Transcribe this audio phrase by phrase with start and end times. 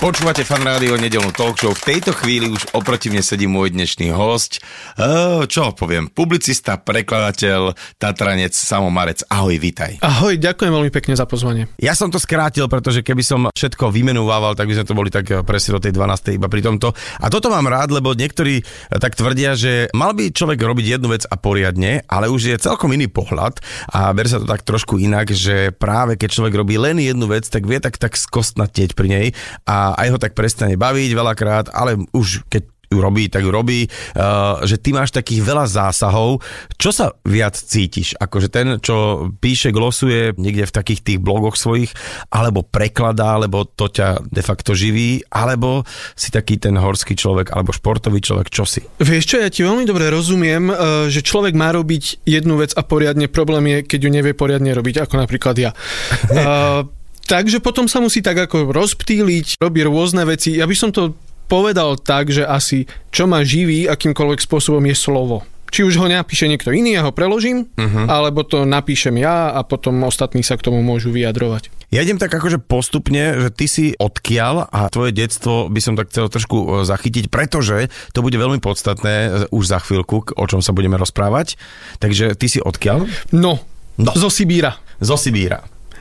[0.00, 1.76] Počúvate fan rádio nedelnú talk show.
[1.76, 4.64] V tejto chvíli už oproti mne sedí môj dnešný host.
[4.96, 6.08] Uh, čo poviem?
[6.08, 9.20] Publicista, prekladateľ, Tatranec, Samo Marec.
[9.28, 10.00] Ahoj, vitaj.
[10.00, 11.68] Ahoj, ďakujem veľmi pekne za pozvanie.
[11.76, 15.28] Ja som to skrátil, pretože keby som všetko vymenúval, tak by sme to boli tak
[15.28, 16.40] eh, presne do tej 12.
[16.40, 16.96] iba pri tomto.
[17.20, 18.64] A toto mám rád, lebo niektorí eh,
[18.96, 22.88] tak tvrdia, že mal by človek robiť jednu vec a poriadne, ale už je celkom
[22.96, 23.60] iný pohľad
[23.92, 27.44] a ber sa to tak trošku inak, že práve keď človek robí len jednu vec,
[27.52, 29.26] tak vie tak, tak skostnatieť pri nej
[29.68, 33.86] a aj ho tak prestane baviť veľakrát, ale už keď ju robí, tak ju robí,
[33.86, 36.42] uh, že ty máš takých veľa zásahov.
[36.74, 38.18] Čo sa viac cítiš?
[38.18, 41.94] Akože ten, čo píše, glosuje niekde v takých tých blogoch svojich,
[42.34, 45.86] alebo prekladá, alebo to ťa de facto živí, alebo
[46.18, 48.82] si taký ten horský človek, alebo športový človek, čo si?
[48.98, 50.76] Vieš čo, ja ti veľmi dobre rozumiem, eh,
[51.06, 53.30] že človek má robiť jednu vec a poriadne.
[53.30, 55.70] Problém je, keď ju nevie poriadne robiť, ako napríklad ja.
[56.30, 56.82] Eh,
[57.30, 60.58] Takže potom sa musí tak ako rozptýliť, robí rôzne veci.
[60.58, 61.14] Ja by som to
[61.46, 65.46] povedal tak, že asi čo ma živí akýmkoľvek spôsobom je slovo.
[65.70, 68.10] Či už ho napíše niekto iný, ja ho preložím, uh-huh.
[68.10, 71.70] alebo to napíšem ja a potom ostatní sa k tomu môžu vyjadrovať.
[71.94, 76.10] Ja idem tak akože postupne, že ty si odkiaľ a tvoje detstvo by som tak
[76.10, 80.58] chcel trošku e, zachytiť, pretože to bude veľmi podstatné e, už za chvíľku, o čom
[80.58, 81.54] sa budeme rozprávať.
[82.02, 83.06] Takže ty si odkiaľ?
[83.30, 83.62] No,
[84.00, 84.16] No.
[84.16, 84.80] zo Sibíra.
[84.98, 85.60] Zo Sibíra.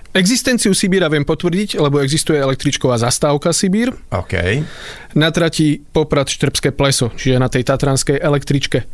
[0.09, 4.65] Existenciu Sibíra viem potvrdiť, lebo existuje električková zastávka Sibír OK.
[5.13, 8.89] na trati Poprad Štrbské pleso, čiže na tej tatranskej električke.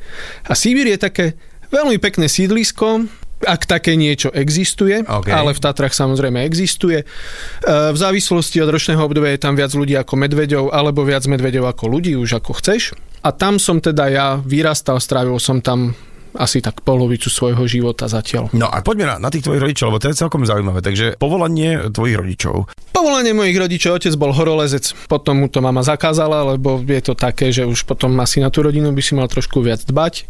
[0.45, 1.25] A Sibír je také
[1.71, 3.07] veľmi pekné sídlisko,
[3.43, 5.27] ak také niečo existuje, OK.
[5.31, 7.03] ale v Tatrach samozrejme existuje.
[7.03, 7.05] E,
[7.91, 11.83] V závislosti od ročného obdobia je tam viac ľudí ako medveďov, alebo viac medveďov ako
[11.91, 12.95] ľudí, už ako chceš.
[13.23, 15.95] A tam som teda ja vyrastal, strávil som tam
[16.37, 18.51] asi tak polovicu svojho života zatiaľ.
[18.55, 20.79] No a poďme na, na tých tvojich rodičov, lebo to je celkom zaujímavé.
[20.83, 22.55] Takže povolanie tvojich rodičov.
[22.95, 27.51] Povolanie mojich rodičov, otec bol horolezec, potom mu to mama zakázala, lebo je to také,
[27.51, 30.27] že už potom asi na tú rodinu by si mal trošku viac dbať.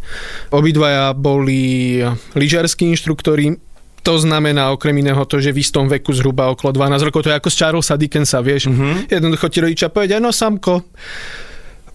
[0.50, 2.02] Obidvaja boli
[2.34, 3.62] lyžiarskí inštruktori,
[4.06, 7.40] to znamená okrem iného to, že v istom veku zhruba okolo 12 rokov, to je
[7.42, 8.70] ako z Charlesa Dickensa, vieš.
[8.70, 9.10] Mm-hmm.
[9.10, 10.86] Jednoducho ti rodičia povedia, no samko,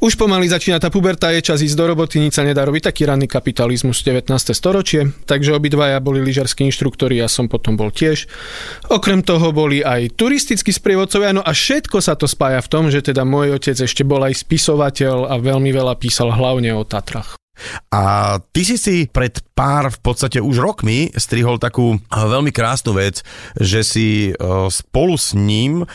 [0.00, 3.04] už pomaly začína tá puberta, je čas ísť do roboty, nič sa nedá robiť, taký
[3.04, 4.32] ranný kapitalizmus 19.
[4.56, 8.24] storočie, takže obidvaja boli lyžarskí inštruktori, ja som potom bol tiež.
[8.88, 13.04] Okrem toho boli aj turistickí sprievodcovia, no a všetko sa to spája v tom, že
[13.04, 17.40] teda môj otec ešte bol aj spisovateľ a veľmi veľa písal hlavne o Tatrach.
[17.92, 22.96] A ty si si pred pár v podstate už rokmi strihol takú eh, veľmi krásnu
[22.96, 23.20] vec,
[23.58, 24.34] že si eh,
[24.68, 25.88] spolu s ním eh,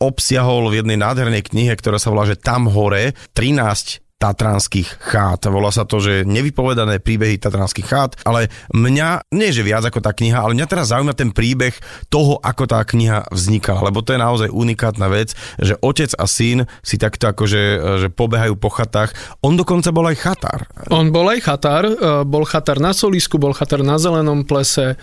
[0.00, 5.38] obsiahol v jednej nádhernej knihe, ktorá sa volá, že Tam hore 13 tatranských chát.
[5.46, 10.10] Volá sa to, že nevypovedané príbehy tatranských chát, ale mňa, nie že viac ako tá
[10.10, 11.72] kniha, ale mňa teraz zaujíma ten príbeh
[12.10, 16.66] toho, ako tá kniha vznikala, lebo to je naozaj unikátna vec, že otec a syn
[16.82, 17.62] si takto akože
[18.02, 19.14] že pobehajú po chatách.
[19.46, 20.60] On dokonca bol aj chatár.
[20.90, 21.94] On bol aj chatár, e,
[22.26, 24.98] bol chatár na Solisku, bol chatár na Zelenom plese,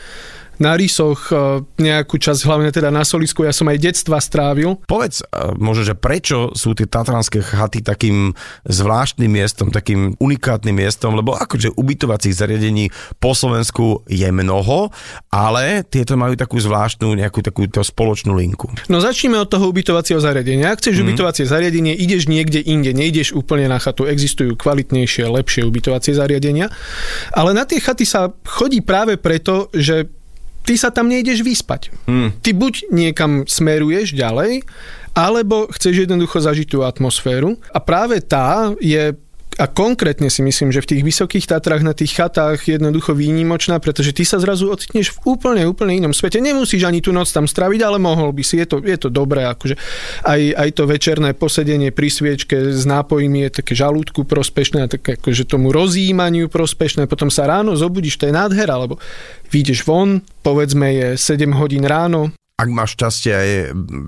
[0.60, 1.36] na Rysoch e,
[1.80, 4.80] nejakú časť, hlavne teda na Solisku, ja som aj detstva strávil.
[4.88, 8.32] Povedz eh, možno, že prečo sú tie tatranské chaty takým
[8.66, 12.90] zvláštnym miestom, takým unikátnym miestom, lebo akože ubytovacích zariadení
[13.20, 14.90] po Slovensku je mnoho,
[15.30, 18.72] ale tieto majú takú zvláštnu nejakú takúto spoločnú linku.
[18.88, 20.74] No začneme od toho ubytovacieho zariadenia.
[20.74, 21.04] Ak chceš mm.
[21.06, 24.08] ubytovacie zariadenie, ideš niekde inde, nejdeš úplne na chatu.
[24.08, 26.72] Existujú kvalitnejšie, lepšie ubytovacie zariadenia.
[27.36, 30.08] Ale na tie chaty sa chodí práve preto, že
[30.66, 31.94] ty sa tam nejdeš vyspať.
[32.10, 32.30] Mm.
[32.42, 34.66] Ty buď niekam smeruješ ďalej,
[35.16, 37.56] alebo chceš jednoducho zažiť tú atmosféru.
[37.72, 39.16] A práve tá je
[39.56, 43.80] a konkrétne si myslím, že v tých vysokých Tatrách na tých chatách je jednoducho výnimočná,
[43.80, 46.44] pretože ty sa zrazu ocitneš v úplne, úplne inom svete.
[46.44, 48.60] Nemusíš ani tú noc tam straviť, ale mohol by si.
[48.60, 49.48] Je to, je to dobré.
[49.48, 49.80] Akože
[50.28, 55.16] aj, aj to večerné posedenie pri sviečke s nápojmi je také žalúdku prospešné a také
[55.16, 57.08] akože tomu rozjímaniu prospešné.
[57.08, 59.00] Potom sa ráno zobudíš, to je nádhera, lebo
[59.50, 63.50] vyjdeš von, povedzme je 7 hodín ráno, Ak máš šťastie aj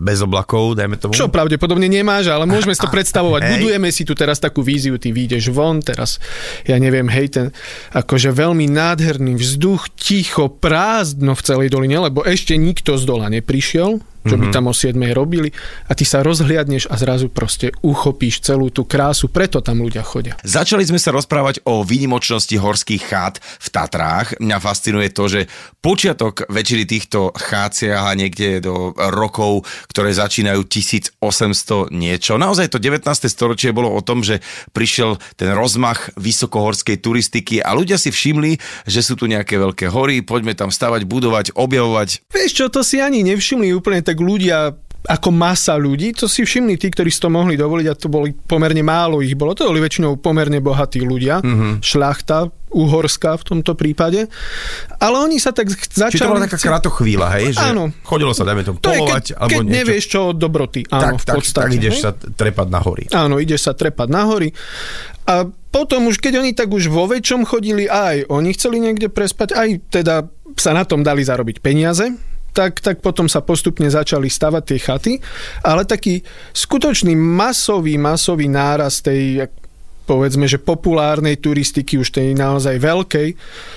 [0.07, 1.11] bez oblakov, dajme tomu.
[1.11, 3.44] Čo pravdepodobne nemáš, ale môžeme si to predstavovať.
[3.44, 3.51] hej.
[3.59, 6.15] Budujeme si tu teraz takú víziu, ty vyjdeš von, teraz,
[6.63, 7.45] ja neviem, hej, ten
[7.91, 13.99] akože veľmi nádherný vzduch, ticho, prázdno v celej doline, lebo ešte nikto z dola neprišiel.
[14.27, 15.50] Čo by tam o 7 robili
[15.88, 20.35] a ty sa rozhliadneš a zrazu proste uchopíš celú tú krásu, preto tam ľudia chodia.
[20.44, 24.38] Začali sme sa rozprávať o výnimočnosti horských chát v Tatrách.
[24.44, 25.41] Mňa fascinuje to, že
[25.79, 32.35] počiatok väčšiny týchto chát siaha niekde do rokov, ktoré začínajú 1800 niečo.
[32.35, 33.07] Naozaj to 19.
[33.07, 34.44] storočie bolo o tom, že
[34.75, 38.59] prišiel ten rozmach vysokohorskej turistiky a ľudia si všimli,
[38.89, 42.27] že sú tu nejaké veľké hory, poďme tam stavať, budovať, objavovať.
[42.33, 44.75] Vieš čo, to si ani nevšimli úplne tak ľudia
[45.07, 48.35] ako masa ľudí, to si všimli tí, ktorí si to mohli dovoliť a to boli
[48.35, 49.55] pomerne málo ich bolo.
[49.55, 51.79] To boli väčšinou pomerne bohatí ľudia, mm-hmm.
[51.79, 54.27] šľachta, uhorská v tomto prípade.
[54.99, 56.11] Ale oni sa tak začali...
[56.11, 56.59] Čiže to bola taká
[56.91, 57.55] chvíľa, hej?
[57.55, 57.83] Že áno.
[58.03, 59.77] Chodilo sa, dajme tomu, polovať, keď, alebo keď niečo.
[59.79, 60.81] nevieš čo od dobroty.
[60.91, 62.03] Áno, tak, v podstate, tak, tak ideš hej?
[62.03, 63.03] sa trepať na hory.
[63.15, 64.51] Áno, ideš sa trepať na hory.
[65.23, 69.55] A potom už, keď oni tak už vo väčšom chodili, aj oni chceli niekde prespať,
[69.55, 70.27] aj teda
[70.59, 72.11] sa na tom dali zarobiť peniaze,
[72.57, 75.13] tak, tak potom sa postupne začali stavať tie chaty,
[75.62, 76.25] ale taký
[76.57, 79.45] skutočný masový, masový náraz tej
[80.07, 83.27] povedzme, že populárnej turistiky, už tej naozaj veľkej.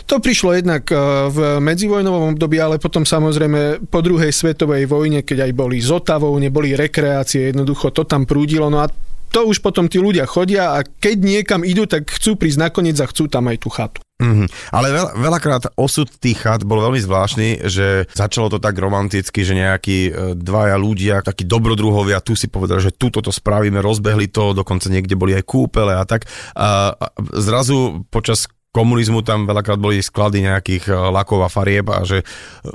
[0.06, 0.94] To prišlo jednak e,
[1.27, 6.31] v medzivojnovom období, ale potom samozrejme po druhej svetovej vojne, keď aj boli z Otavou,
[6.38, 8.71] neboli rekreácie, jednoducho to tam prúdilo.
[8.71, 8.87] No a
[9.35, 13.11] to už potom tí ľudia chodia a keď niekam idú, tak chcú prísť nakoniec a
[13.11, 13.99] chcú tam aj tú chatu.
[14.20, 14.49] Mm-hmm.
[14.76, 19.56] Ale veľ, veľakrát osud tých chat bol veľmi zvláštny, že začalo to tak romanticky, že
[19.56, 24.52] nejakí e, dvaja ľudia, takí dobrodruhovia, tu si povedali, že tuto to spravíme, rozbehli to,
[24.52, 26.28] dokonca niekde boli aj kúpele a tak.
[26.52, 26.93] A
[27.32, 32.22] zrazu počas komunizmu tam veľakrát boli sklady nejakých e, lakov a farieb a že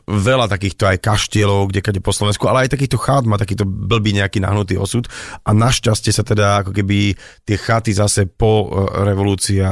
[0.07, 4.11] veľa takýchto aj kaštielov, kde kade po Slovensku, ale aj takýchto chát má takýto blbý
[4.19, 5.07] nejaký nahnutý osud
[5.47, 7.15] a našťastie sa teda ako keby
[7.47, 9.63] tie chaty zase po e, revolúcii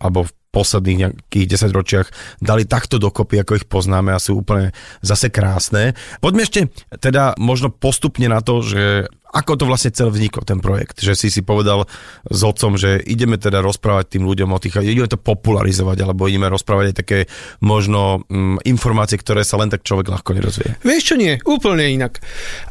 [0.00, 2.06] alebo v posledných nejakých 10 ročiach
[2.44, 5.96] dali takto dokopy, ako ich poznáme a sú úplne zase krásne.
[6.20, 6.68] Poďme ešte
[7.00, 11.00] teda možno postupne na to, že ako to vlastne celé vzniklo, ten projekt?
[11.00, 11.88] Že si si povedal
[12.28, 16.52] s otcom, že ideme teda rozprávať tým ľuďom o tých, ideme to popularizovať, alebo ideme
[16.52, 17.18] rozprávať aj také
[17.64, 20.76] možno mm, informácie, ktoré sa len tak človek ľahko nerozvie.
[20.84, 22.20] Vieš čo nie, úplne inak.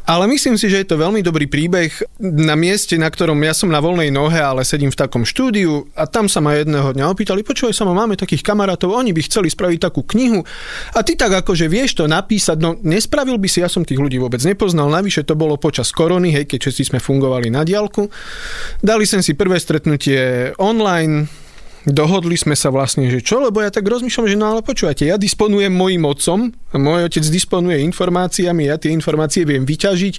[0.06, 1.90] Ale myslím si, že je to veľmi dobrý príbeh
[2.22, 6.06] na mieste, na ktorom ja som na voľnej nohe, ale sedím v takom štúdiu a
[6.06, 9.78] tam sa ma jedného dňa opýtali, počúvaj sa, máme takých kamarátov, oni by chceli spraviť
[9.90, 10.46] takú knihu
[10.94, 14.22] a ty tak akože vieš to napísať, no nespravil by si, ja som tých ľudí
[14.22, 18.12] vôbec nepoznal, navyše to bolo počas korony, hej, keď všetci sme fungovali na diálku.
[18.84, 21.32] Dali sme si prvé stretnutie online,
[21.88, 25.18] dohodli sme sa vlastne, že čo, lebo ja tak rozmýšľam, že no ale počúvate, ja
[25.18, 30.14] disponujem mojim otcom, môj otec disponuje informáciami, ja tie informácie viem vyťažiť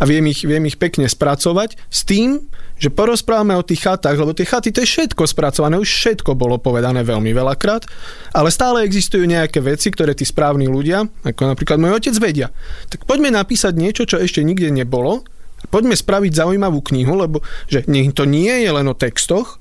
[0.00, 2.44] a viem ich, viem ich pekne spracovať s tým,
[2.76, 6.60] že porozprávame o tých chatách, lebo tie chaty to je všetko spracované, už všetko bolo
[6.60, 7.88] povedané veľmi veľakrát,
[8.36, 12.48] ale stále existujú nejaké veci, ktoré tí správni ľudia, ako napríklad môj otec vedia.
[12.92, 15.24] Tak poďme napísať niečo, čo ešte nikde nebolo,
[15.72, 19.58] Poďme spraviť zaujímavú knihu, lebo že nech to nie je len o textoch,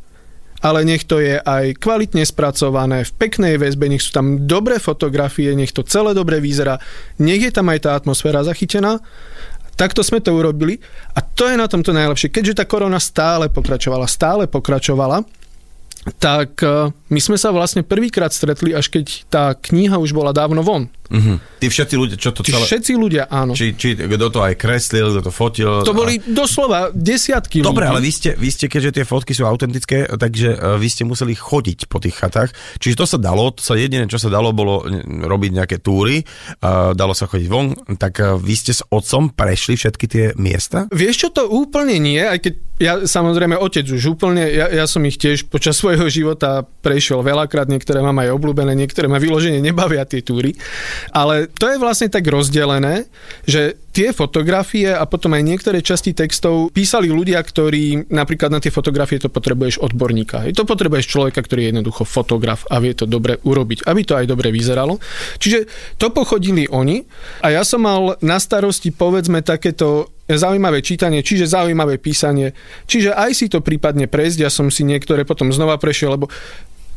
[0.66, 5.54] ale nech to je aj kvalitne spracované, v peknej väzbe, nech sú tam dobré fotografie,
[5.54, 6.82] nech to celé dobre vyzerá,
[7.22, 8.98] nech je tam aj tá atmosféra zachytená.
[9.76, 10.80] Takto sme to urobili
[11.14, 12.32] a to je na tomto najlepšie.
[12.32, 15.28] Keďže tá korona stále pokračovala, stále pokračovala,
[16.18, 20.62] tak eh, my sme sa vlastne prvýkrát stretli, až keď tá kniha už bola dávno
[20.62, 20.88] von.
[21.06, 21.38] Uh-huh.
[21.62, 22.66] Tí všetci ľudia, čo to Tí celé...
[22.66, 23.54] všetci ľudia, áno.
[23.54, 25.86] Či, či kto to aj kreslil, kto to fotil.
[25.86, 26.22] To boli a...
[26.26, 27.92] doslova desiatky Dobre, ľudí.
[27.94, 31.38] ale vy ste, vy ste, keďže tie fotky sú autentické, takže uh, vy ste museli
[31.38, 32.54] chodiť po tých chatách.
[32.82, 36.92] Čiže to sa dalo, to sa jediné, čo sa dalo, bolo robiť nejaké túry, uh,
[36.98, 40.90] dalo sa chodiť von, tak uh, vy ste s otcom prešli všetky tie miesta?
[40.90, 45.00] Vieš čo, to úplne nie, aj keď ja samozrejme otec už úplne, ja, ja som
[45.08, 50.04] ich tiež počas svojho života prešiel veľakrát, niektoré mám aj obľúbené, niektoré ma vyložene nebavia
[50.04, 50.52] tie túry.
[51.12, 53.08] Ale to je vlastne tak rozdelené,
[53.46, 58.68] že tie fotografie a potom aj niektoré časti textov písali ľudia, ktorí napríklad na tie
[58.68, 60.44] fotografie to potrebuješ odborníka.
[60.52, 64.28] To potrebuješ človeka, ktorý je jednoducho fotograf a vie to dobre urobiť, aby to aj
[64.28, 65.00] dobre vyzeralo.
[65.40, 67.08] Čiže to pochodili oni
[67.40, 72.52] a ja som mal na starosti povedzme takéto zaujímavé čítanie, čiže zaujímavé písanie,
[72.90, 76.34] čiže aj si to prípadne prejsť, ja som si niektoré potom znova prešiel, lebo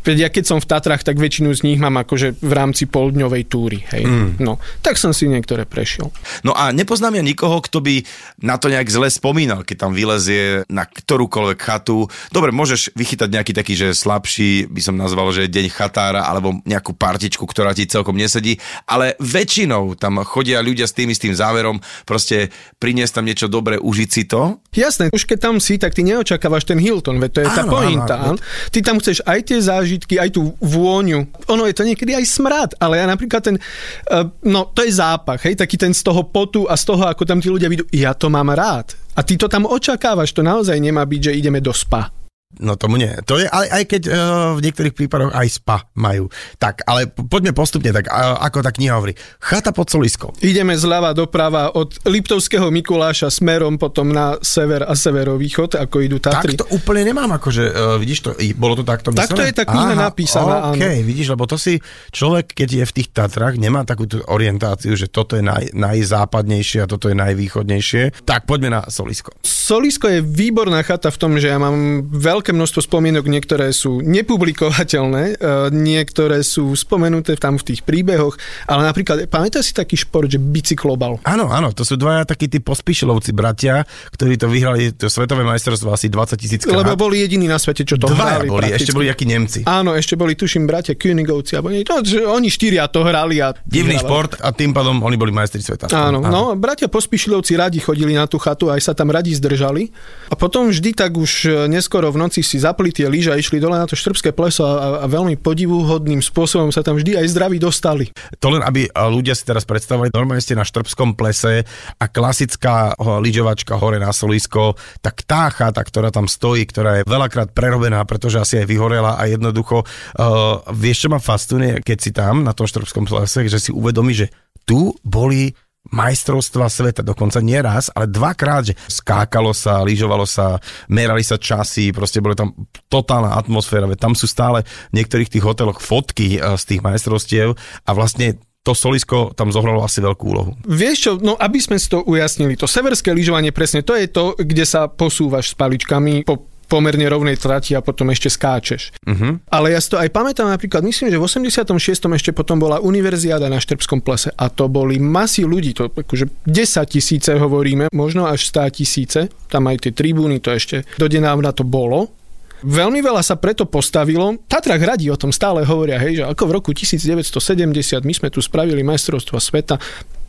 [0.07, 3.43] Veď ja keď som v Tatrách, tak väčšinu z nich mám akože v rámci poldňovej
[3.50, 3.85] túry.
[3.93, 4.05] Hej.
[4.07, 4.31] Mm.
[4.40, 6.09] No, tak som si niektoré prešiel.
[6.47, 8.07] No a nepoznám ja nikoho, kto by
[8.40, 12.07] na to nejak zle spomínal, keď tam vylezie na ktorúkoľvek chatu.
[12.31, 16.95] Dobre, môžeš vychytať nejaký taký, že slabší, by som nazval, že deň chatára, alebo nejakú
[16.95, 22.55] partičku, ktorá ti celkom nesedí, ale väčšinou tam chodia ľudia s tým istým záverom, proste
[22.78, 24.62] priniesť tam niečo dobré, užiť si to.
[24.73, 27.62] Jasné, už keď tam si, tak ty neočakávaš ten Hilton, veď to je áno, tá
[27.67, 28.17] pointa.
[28.17, 28.40] Áno, áno.
[28.71, 31.25] Ty tam chceš aj tie zážiť zážitky, aj tú vôňu.
[31.49, 35.40] Ono je to niekedy aj smrad, ale ja napríklad ten, uh, no to je zápach,
[35.49, 38.12] hej, taký ten z toho potu a z toho, ako tam tí ľudia vidú, ja
[38.12, 38.92] to mám rád.
[39.16, 42.17] A ty to tam očakávaš, to naozaj nemá byť, že ideme do spa.
[42.57, 43.12] No tomu nie.
[43.28, 44.17] To je, ale aj keď uh,
[44.57, 46.33] v niektorých prípadoch aj spa majú.
[46.57, 49.12] Tak, ale poďme postupne, tak uh, ako tá kniha hovorí.
[49.37, 50.33] Chata pod soliskou.
[50.40, 56.57] Ideme zľava doprava od Liptovského Mikuláša smerom potom na sever a severovýchod, ako idú Tatry.
[56.57, 59.28] Tak to úplne nemám, akože, uh, vidíš to, bolo to takto myslené?
[59.28, 61.05] Takto je tá kniha Aha, napísaná, OK, áno.
[61.05, 61.76] vidíš, lebo to si
[62.17, 66.87] človek, keď je v tých Tatrách, nemá takú orientáciu, že toto je naj, najzápadnejšie a
[66.88, 68.25] toto je najvýchodnejšie.
[68.25, 69.37] Tak poďme na Solisko.
[69.45, 73.99] Solisko je výborná chata v tom, že ja mám veľ veľké množstvo spomienok, niektoré sú
[73.99, 78.38] nepublikovateľné, e, niektoré sú spomenuté tam v tých príbehoch,
[78.71, 81.18] ale napríklad, pamätáš si taký šport, že bicyklobal?
[81.26, 83.83] Áno, áno, to sú dvaja takí tí pospíšilovci bratia,
[84.14, 86.87] ktorí to vyhrali, to svetové majstrovstvo asi 20 tisíc krát.
[86.87, 88.47] Lebo boli jediní na svete, čo to Dvaja hrali.
[88.47, 89.66] boli, ešte boli akí Nemci.
[89.66, 93.42] Áno, ešte boli, tuším, bratia Königovci, alebo nie, to, že oni štyria to hrali.
[93.42, 94.07] A Divný hrali.
[94.07, 95.90] šport a tým pádom oni boli majstri sveta.
[95.90, 99.90] Áno, áno, no, bratia pospíšilovci radi chodili na tú chatu, aj sa tam radi zdržali.
[100.30, 103.76] A potom vždy tak už neskoro v noci si zapli tie lyže a išli dole
[103.76, 108.11] na to štrbské pleso a, a veľmi podivuhodným spôsobom sa tam vždy aj zdraví dostali.
[108.42, 111.64] To len, aby ľudia si teraz predstavili, normálne ste na štrbskom plese
[111.99, 117.54] a klasická lyžovačka hore na solisko, tak tá chata, ktorá tam stojí, ktorá je veľakrát
[117.56, 122.42] prerobená, pretože asi aj vyhorela a jednoducho, uh, vieš čo ma fascinuje, keď si tam
[122.44, 124.28] na tom štrbskom plese, že si uvedomí, že
[124.68, 125.56] tu boli
[125.88, 131.90] majstrovstva sveta, dokonca nie raz, ale dvakrát, že skákalo sa, lyžovalo sa, merali sa časy,
[131.92, 132.52] proste boli tam
[132.92, 137.57] totálna atmosféra, veď tam sú stále v niektorých tých hoteloch fotky eh, z tých majstrovstiev
[137.88, 140.52] a vlastne to solisko tam zohralo asi veľkú úlohu.
[140.68, 144.37] Vieš čo, no aby sme si to ujasnili, to severské lyžovanie presne, to je to,
[144.37, 148.92] kde sa posúvaš s paličkami po pomerne rovnej trati a potom ešte skáčeš.
[149.08, 149.40] Uh-huh.
[149.48, 151.72] Ale ja si to aj pamätám napríklad, myslím, že v 86.
[151.96, 156.94] ešte potom bola univerziáda na Štrbskom plese a to boli masy ľudí, to akože 10
[156.94, 162.12] tisíce hovoríme, možno až 100 tisíce, tam aj tie tribúny, to ešte dodedávna to bolo.
[162.58, 164.34] Veľmi veľa sa preto postavilo.
[164.50, 168.42] Tatrach radí o tom stále hovoria, hej, že ako v roku 1970 my sme tu
[168.42, 169.78] spravili majstrovstvo sveta,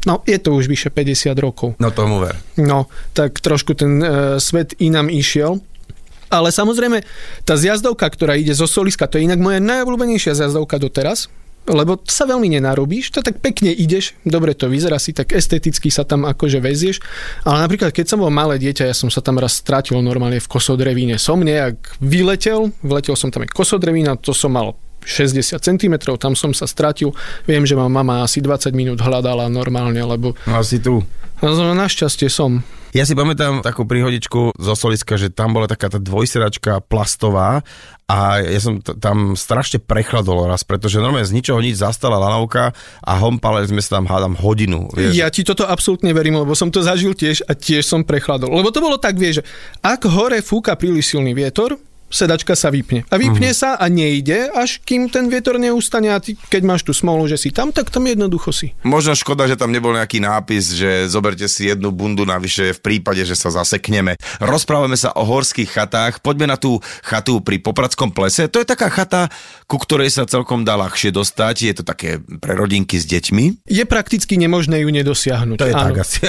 [0.07, 1.75] No, je to už vyše 50 rokov.
[1.75, 2.39] No tomu ver.
[2.55, 5.59] No, tak trošku ten e, svet inam išiel.
[6.29, 7.01] Ale samozrejme,
[7.41, 11.25] tá zjazdovka, ktorá ide zo Soliska, to je inak moja najobľúbenejšia zjazdovka doteraz,
[11.69, 16.01] lebo sa veľmi nenarobíš, to tak pekne ideš, dobre to vyzerá si, tak esteticky sa
[16.01, 16.97] tam akože vezieš,
[17.45, 20.49] ale napríklad keď som bol malé dieťa, ja som sa tam raz stratil normálne v
[20.49, 24.73] kosodrevíne, som nejak vyletel, vletel som tam aj kosodrevína, to som mal
[25.05, 27.15] 60 cm, tam som sa stratil.
[27.47, 30.35] Viem, že ma mama asi 20 minút hľadala normálne, lebo...
[30.43, 31.01] No, asi tu.
[31.39, 32.61] No, našťastie som.
[32.89, 37.61] Ja si pamätám takú príhodičku zo Soliska, že tam bola taká tá dvojseračka plastová
[38.09, 42.73] a ja som t- tam strašne prechladol raz, pretože normálne z ničoho nič zastala lanovka
[43.05, 44.89] a hompale sme sa tam hádam hodinu.
[44.89, 45.13] Vieš.
[45.13, 48.49] Ja ti toto absolútne verím, lebo som to zažil tiež a tiež som prechladol.
[48.49, 49.45] Lebo to bolo tak, vieš,
[49.85, 51.77] ak hore fúka príliš silný vietor,
[52.09, 53.05] sedačka sa vypne.
[53.09, 53.61] A vypne uh-huh.
[53.61, 57.37] sa a nejde, až kým ten vietor neustane a ty, keď máš tú smolu, že
[57.37, 58.73] si tam, tak tam jednoducho si.
[58.83, 63.21] Možno škoda, že tam nebol nejaký nápis, že zoberte si jednu bundu navyše v prípade,
[63.23, 64.17] že sa zasekneme.
[64.41, 66.19] Rozprávame sa o horských chatách.
[66.25, 68.49] Poďme na tú chatu pri Popradskom plese.
[68.49, 69.29] To je taká chata,
[69.69, 71.55] ku ktorej sa celkom dá ľahšie dostať.
[71.61, 73.69] Je to také pre rodinky s deťmi.
[73.69, 75.57] Je prakticky nemožné ju nedosiahnuť.
[75.61, 75.85] To je áno.
[75.85, 76.19] tak asi.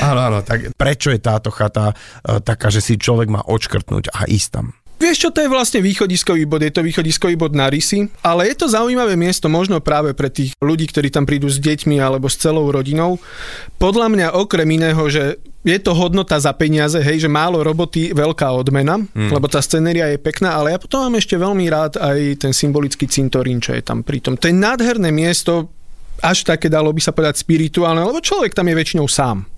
[0.00, 4.26] Áno, áno, tak prečo je táto chata uh, taká, že si človek má odškrtnúť a
[4.26, 4.63] ísť tam?
[4.94, 8.56] Vieš čo, to je vlastne východiskový bod, je to východiskový bod na rysy, ale je
[8.56, 12.38] to zaujímavé miesto možno práve pre tých ľudí, ktorí tam prídu s deťmi alebo s
[12.38, 13.18] celou rodinou.
[13.76, 18.52] Podľa mňa okrem iného, že je to hodnota za peniaze, hej, že málo roboty, veľká
[18.52, 19.32] odmena, hmm.
[19.32, 23.08] lebo tá scenéria je pekná, ale ja potom mám ešte veľmi rád aj ten symbolický
[23.08, 24.36] cintorín, čo je tam pritom.
[24.36, 25.72] To je nádherné miesto,
[26.20, 29.48] až také dalo by sa povedať spirituálne, lebo človek tam je väčšinou sám.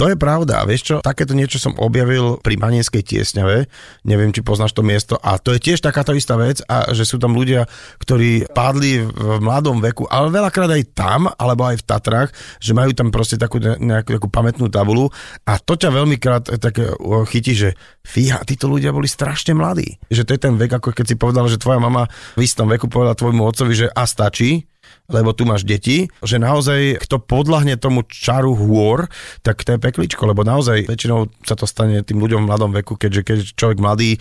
[0.00, 0.64] To je pravda.
[0.64, 3.68] Vieš čo, takéto niečo som objavil pri Manienskej tiesňave.
[4.08, 5.20] Neviem, či poznáš to miesto.
[5.20, 7.68] A to je tiež takáto istá vec, a že sú tam ľudia,
[8.00, 12.32] ktorí padli v mladom veku, ale veľakrát aj tam, alebo aj v Tatrách,
[12.64, 15.12] že majú tam proste takú nejakú, takú pamätnú tabulu.
[15.44, 16.80] A to ťa veľmi krát tak
[17.28, 20.00] chytí, že fíha, títo ľudia boli strašne mladí.
[20.08, 22.08] Že to je ten vek, ako keď si povedal, že tvoja mama
[22.40, 24.64] v istom veku povedala tvojmu otcovi, že a stačí,
[25.10, 29.10] lebo tu máš deti, že naozaj, kto podľahne tomu čaru hôr,
[29.42, 32.96] tak to je pekličko, lebo naozaj väčšinou sa to stane tým ľuďom v mladom veku,
[32.96, 34.16] keďže keď človek mladý,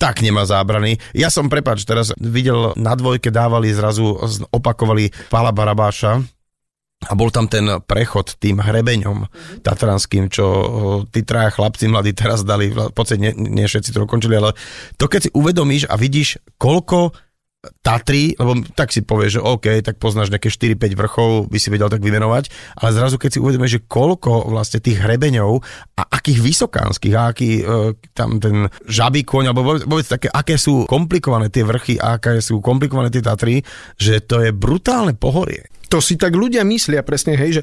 [0.00, 0.96] tak nemá zábrany.
[1.12, 4.16] Ja som, prepač, teraz videl na dvojke dávali zrazu,
[4.50, 6.24] opakovali Pala Barabáša,
[7.08, 9.64] a bol tam ten prechod tým hrebeňom mm-hmm.
[9.64, 10.44] tatranským, čo
[11.08, 14.52] tí traja chlapci mladí teraz dali, v podstate nie, nie všetci to dokončili, ale
[15.00, 17.16] to keď si uvedomíš a vidíš, koľko
[17.60, 21.92] Tatry, lebo tak si povieš, že OK, tak poznáš nejaké 4-5 vrchov, by si vedel
[21.92, 22.48] tak vymenovať,
[22.80, 25.60] ale zrazu keď si uvedomíš, že koľko vlastne tých hrebeňov
[25.92, 27.64] a akých vysokánskych, a aký e,
[28.16, 32.40] tam ten žabý koň, alebo vôbec, vôbec také, aké sú komplikované tie vrchy a aké
[32.40, 33.60] sú komplikované tie Tatry,
[34.00, 35.68] že to je brutálne pohorie.
[35.92, 37.62] To si tak ľudia myslia presne, hej, že,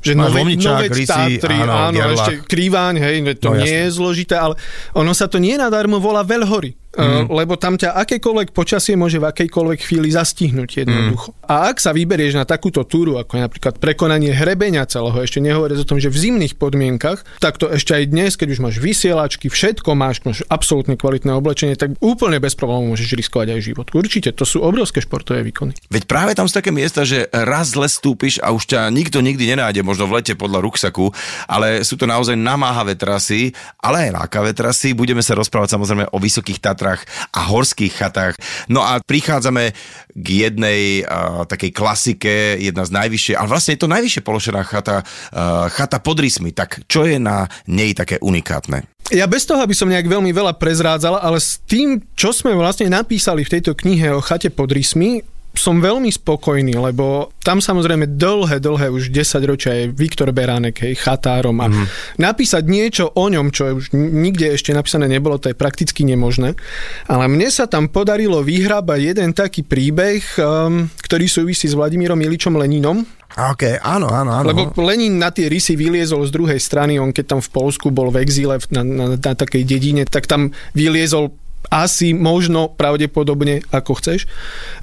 [0.00, 2.16] že Máš nové, Lomničák, nové Rysy, Tatry, áno, áno, Gerlach.
[2.16, 3.76] ešte Krýváň, hej, to No, nie jasné.
[3.76, 4.54] je zložité, ale
[4.96, 6.80] ono sa to nie nadarmo volá Veľhory.
[6.94, 7.26] Mm.
[7.30, 11.34] Lebo tam ťa akékoľvek počasie môže v akejkoľvek chvíli zastihnúť jednoducho.
[11.34, 11.50] Mm.
[11.50, 15.82] A ak sa vyberieš na takúto túru, ako je napríklad prekonanie hrebenia celého, ešte nehovoriac
[15.82, 19.50] o tom, že v zimných podmienkach, tak to ešte aj dnes, keď už máš vysielačky,
[19.50, 23.86] všetko máš, máš absolútne kvalitné oblečenie, tak úplne bez problémov môžeš riskovať aj život.
[23.90, 25.74] Určite, to sú obrovské športové výkony.
[25.90, 29.52] Veď práve tam sú také miesta, že raz zle stúpiš a už ťa nikto nikdy
[29.52, 31.10] nenájde, možno v lete podľa ruksaku,
[31.50, 33.50] ale sú to naozaj namáhavé trasy,
[33.82, 34.96] ale aj lákavé trasy.
[34.96, 36.83] Budeme sa rozprávať samozrejme o vysokých Tatrách
[37.32, 38.36] a horských chatách.
[38.68, 39.72] No a prichádzame
[40.14, 45.02] k jednej uh, takej klasike, jedna z najvyššie, ale vlastne je to najvyššie položená chata,
[45.02, 46.54] uh, chata pod rysmi.
[46.54, 48.86] Tak čo je na nej také unikátne?
[49.12, 52.88] Ja bez toho, aby som nejak veľmi veľa prezrádzal, ale s tým, čo sme vlastne
[52.88, 55.20] napísali v tejto knihe o chate pod rysmi,
[55.58, 60.98] som veľmi spokojný, lebo tam samozrejme dlhé, dlhé už 10 ročia je Viktor Beránek, hej,
[60.98, 62.18] chatárom a mm.
[62.18, 66.58] napísať niečo o ňom, čo už nikde ešte napísané nebolo, to je prakticky nemožné.
[67.06, 72.58] Ale mne sa tam podarilo vyhrábať jeden taký príbeh, um, ktorý súvisí s Vladimírom Iličom
[72.58, 74.46] Leninom, OK, áno, áno, áno.
[74.46, 78.14] lebo Lenin na tie rysy vyliezol z druhej strany, on keď tam v Polsku bol
[78.14, 81.34] v exíle na, na, na takej dedine, tak tam vyliezol
[81.70, 84.24] asi, možno, pravdepodobne, ako chceš.
[84.24, 84.28] E,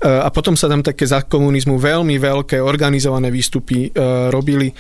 [0.08, 3.90] A potom sa tam také za komunizmu veľmi veľké organizované výstupy e,
[4.30, 4.74] robili.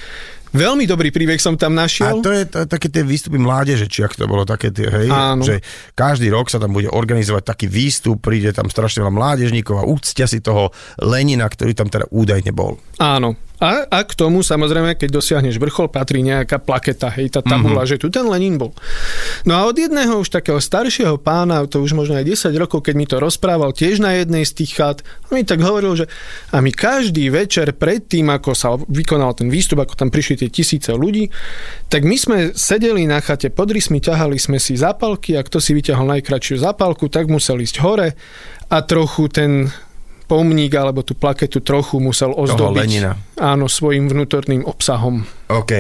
[0.52, 2.20] Veľmi dobrý príbeh som tam A našiel.
[2.20, 5.48] to je to, také tie výstupy mládeže, či ak to bolo také tie, hej, Áno.
[5.48, 5.64] že
[5.96, 10.28] každý rok sa tam bude organizovať taký výstup, príde tam strašne veľa mládežníkov a úctia
[10.28, 12.76] si toho Lenina, ktorý tam teda údajne bol.
[13.00, 13.40] Áno.
[13.62, 17.94] A, a k tomu samozrejme, keď dosiahneš vrchol, patrí nejaká plaketa, hej, tá tabula, mm-hmm.
[17.94, 18.74] že tu ten Lenin bol.
[19.46, 22.96] No a od jedného už takého staršieho pána, to už možno aj 10 rokov, keď
[22.98, 26.10] mi to rozprával tiež na jednej z tých chat, on mi tak hovoril, že
[26.50, 30.50] a my každý večer pred tým, ako sa vykonal ten výstup, ako tam prišli tie
[30.50, 31.30] tisíce ľudí,
[31.86, 35.78] tak my sme sedeli na chate pod rysmi, ťahali sme si zápalky a kto si
[35.78, 38.18] vyťahol najkračšiu zápalku, tak musel ísť hore
[38.74, 39.70] a trochu ten
[40.32, 43.20] pomník alebo tú plaketu trochu musel ozdobiť Lenina.
[43.36, 45.28] áno, svojim vnútorným obsahom.
[45.52, 45.74] OK.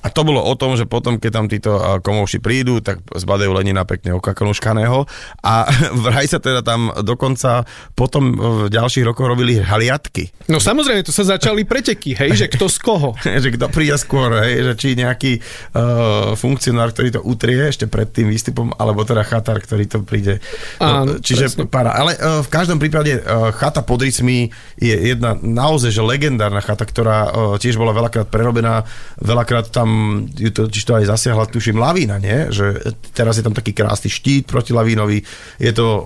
[0.00, 3.52] A to bolo o tom, že potom, keď tam títo a, komouši prídu, tak zbadajú
[3.52, 5.04] Lenina pekne okakonuškaného
[5.44, 5.68] a
[6.08, 10.48] vraj sa teda tam dokonca potom v ďalších rokoch robili haliatky.
[10.48, 13.12] No samozrejme, to sa začali preteky, hej, že kto z koho.
[13.44, 15.44] že kto príde skôr, hej, že či nejaký
[15.76, 20.40] uh, funkcionár, ktorý to utrie ešte pred tým výstupom, alebo teda chatár, ktorý to príde.
[20.80, 21.68] Áno, čiže presne.
[21.68, 21.92] para.
[21.92, 26.86] Ale uh, v každom prípade uh, chata pod Rysmi je jedna naozaj že legendárna chata,
[26.86, 28.86] ktorá uh, tiež bola veľakrát prerobená,
[29.18, 32.48] veľakrát tam ju to, to aj zasiahla, tuším, lavína, nie?
[32.54, 35.26] Že teraz je tam taký krásny štít proti lavínovi,
[35.58, 36.02] je to uh,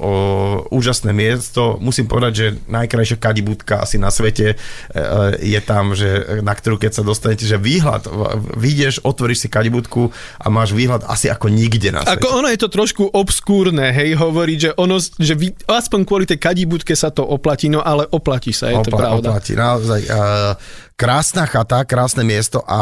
[0.73, 6.57] úžasné miesto, musím povedať, že najkrajšia kadibúdka asi na svete uh, je tam, že na
[6.57, 8.09] ktorú keď sa dostanete, že výhľad,
[8.57, 10.09] vyjdeš, otvoríš si kadibúdku
[10.41, 12.17] a máš výhľad asi ako nikde na svete.
[12.17, 16.41] Ako ono je to trošku obskúrne, hej, hovoriť, že ono, že vy, aspoň kvôli tej
[16.41, 19.29] kadibúdke sa to oplatí, no ale oplatí sa, je to Opla- pravda.
[19.35, 20.01] Oplatí, naozaj.
[20.07, 20.55] Uh,
[20.95, 22.81] krásna chata, krásne miesto a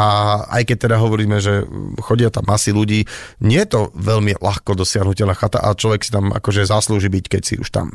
[0.53, 1.65] aj keď teda hovoríme, že
[2.05, 3.03] chodia tam masy ľudí,
[3.41, 7.41] nie je to veľmi ľahko dosiahnutelná chata a človek si tam akože zaslúži byť, keď
[7.41, 7.89] si už tam.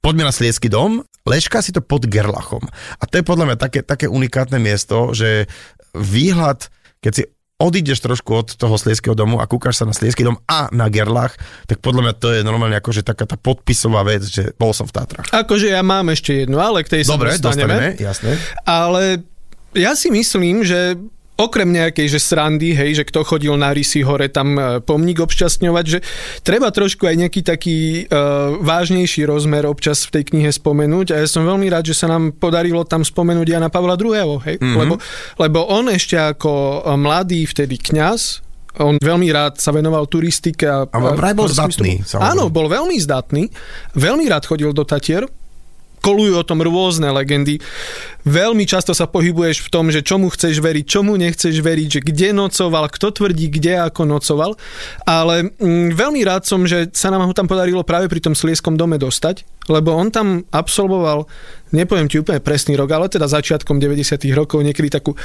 [0.00, 2.64] Poďme na Sliesky dom, leška si to pod Gerlachom.
[2.98, 5.44] A to je podľa mňa také, také unikátne miesto, že
[5.92, 6.72] výhľad,
[7.04, 7.22] keď si
[7.60, 11.36] odídeš trošku od toho Slieského domu a kúkaš sa na Slieský dom a na Gerlach,
[11.68, 14.96] tak podľa mňa to je normálne akože taká tá podpisová vec, že bol som v
[14.96, 15.28] Tatrach.
[15.28, 17.60] Akože ja mám ešte jednu, ale k tej sa Dobre, dostaneme.
[17.60, 18.30] dostaneme, jasné.
[18.64, 19.02] Ale
[19.76, 20.96] ja si myslím, že
[21.40, 25.84] okrem nejakej, že srandy, hej, že kto chodil na rysy hore tam e, pomník obšťastňovať,
[25.88, 25.98] že
[26.44, 31.26] treba trošku aj nejaký taký uh, vážnejší rozmer občas v tej knihe spomenúť a ja
[31.26, 34.76] som veľmi rád, že sa nám podarilo tam spomenúť Jana Pavla II, hej, mm-hmm.
[34.76, 34.94] lebo,
[35.40, 40.62] lebo on ešte ako e, mladý vtedy kňaz on veľmi rád sa venoval turistike.
[40.64, 42.30] A, A vraj bol zdatný, samozrejme.
[42.30, 43.50] Áno, bol veľmi zdatný.
[43.98, 45.26] Veľmi rád chodil do Tatier.
[46.00, 47.60] Kolujú o tom rôzne legendy.
[48.24, 52.28] Veľmi často sa pohybuješ v tom, že čomu chceš veriť, čomu nechceš veriť, že kde
[52.36, 54.56] nocoval, kto tvrdí, kde ako nocoval.
[55.08, 58.76] Ale mm, veľmi rád som, že sa nám ho tam podarilo práve pri tom Slieskom
[58.76, 61.24] dome dostať, lebo on tam absolvoval,
[61.72, 64.20] nepoviem ti úplne presný rok, ale teda začiatkom 90.
[64.32, 65.16] rokov niekedy takú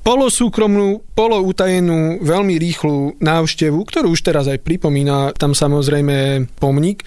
[0.00, 7.04] polosúkromnú, poloutajenú, veľmi rýchlu návštevu, ktorú už teraz aj pripomína tam samozrejme pomník,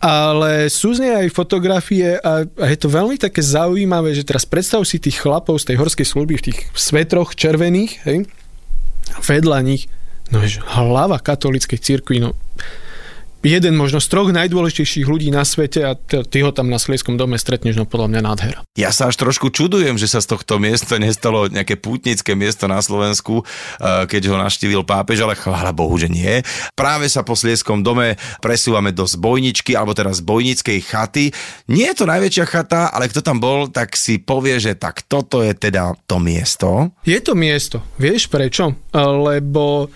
[0.00, 4.48] ale sú z nej aj fotografie a, a je to veľmi také zaujímavé, že teraz
[4.48, 8.24] predstav si tých chlapov z tej horskej služby v tých svetroch červených, hej,
[9.20, 9.92] vedľa nich,
[10.32, 10.40] no
[10.80, 12.32] hlava katolíckej cirkvi, no
[13.40, 17.40] jeden možno z troch najdôležitejších ľudí na svete a ty ho tam na Slieskom dome
[17.40, 18.60] stretneš, no podľa mňa nádhera.
[18.76, 22.80] Ja sa až trošku čudujem, že sa z tohto miesta nestalo nejaké pútnické miesto na
[22.80, 26.44] Slovensku, eh, keď ho naštívil pápež, ale chvála Bohu, že nie.
[26.76, 31.24] Práve sa po Slieskom dome presúvame do zbojničky, alebo teraz zbojnickej chaty.
[31.68, 35.40] Nie je to najväčšia chata, ale kto tam bol, tak si povie, že tak toto
[35.40, 36.92] je teda to miesto.
[37.08, 37.80] Je to miesto.
[37.96, 38.76] Vieš prečo?
[38.94, 39.88] Lebo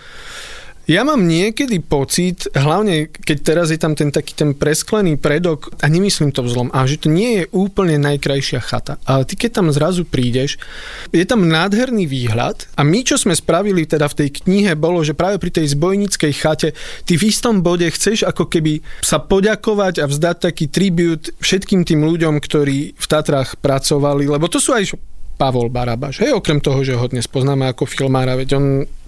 [0.85, 5.89] ja mám niekedy pocit, hlavne keď teraz je tam ten taký ten presklený predok, a
[5.89, 9.67] nemyslím to vzlom, a že to nie je úplne najkrajšia chata, ale ty keď tam
[9.73, 10.61] zrazu prídeš,
[11.09, 15.17] je tam nádherný výhľad a my, čo sme spravili teda v tej knihe, bolo, že
[15.17, 16.69] práve pri tej zbojnickej chate
[17.03, 22.05] ty v istom bode chceš ako keby sa poďakovať a vzdať taký tribut všetkým tým
[22.05, 24.93] ľuďom, ktorí v Tatrách pracovali, lebo to sú aj
[25.35, 28.65] Pavol Barabaš, hej, okrem toho, že ho dnes poznáme ako filmára, veď on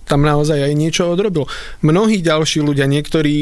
[0.07, 1.45] tam naozaj aj niečo odrobil.
[1.83, 3.37] Mnohí ďalší ľudia, niektorí,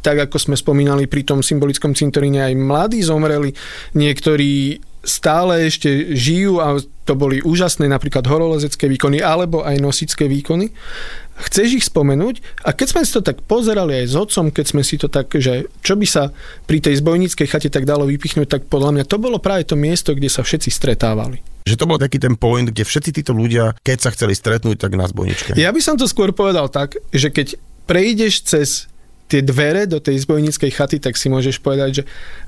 [0.00, 3.52] tak ako sme spomínali pri tom symbolickom cintoríne, aj mladí zomreli,
[3.98, 10.72] niektorí stále ešte žijú a to boli úžasné napríklad horolezecké výkony alebo aj nosické výkony.
[11.34, 12.62] Chceš ich spomenúť?
[12.62, 15.30] A keď sme si to tak pozerali aj s otcom, keď sme si to tak,
[15.34, 16.30] že čo by sa
[16.64, 20.14] pri tej zbojníckej chate tak dalo vypichnúť, tak podľa mňa to bolo práve to miesto,
[20.14, 21.42] kde sa všetci stretávali.
[21.66, 24.94] Že to bol taký ten point, kde všetci títo ľudia, keď sa chceli stretnúť, tak
[24.94, 25.56] na zbojničke.
[25.58, 28.68] Ja by som to skôr povedal tak, že keď prejdeš cez
[29.26, 32.02] tie dvere do tej zbojníckej chaty, tak si môžeš povedať, že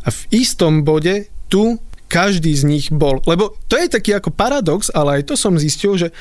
[0.04, 3.18] a v istom bode tu každý z nich bol.
[3.26, 6.14] Lebo to je taký ako paradox, ale aj to som zistil, že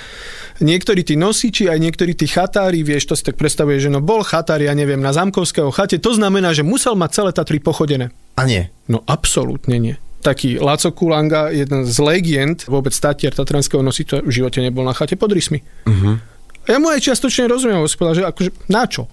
[0.59, 4.25] niektorí tí nosiči, aj niektorí tí chatári, vieš, to si tak predstavuje, že no bol
[4.25, 8.09] chatár, ja neviem, na Zamkovského chate, to znamená, že musel mať celé Tatry pochodené.
[8.35, 8.67] A nie.
[8.89, 9.95] No absolútne nie
[10.25, 15.13] taký Laco Kulanga, jeden z legend, vôbec statier tatranského nositeľa, v živote nebol na chate
[15.13, 15.61] pod rysmi.
[15.85, 16.17] Uh-huh.
[16.65, 19.05] Ja mu aj čiastočne rozumiem, lebo povedal, že akože na čo?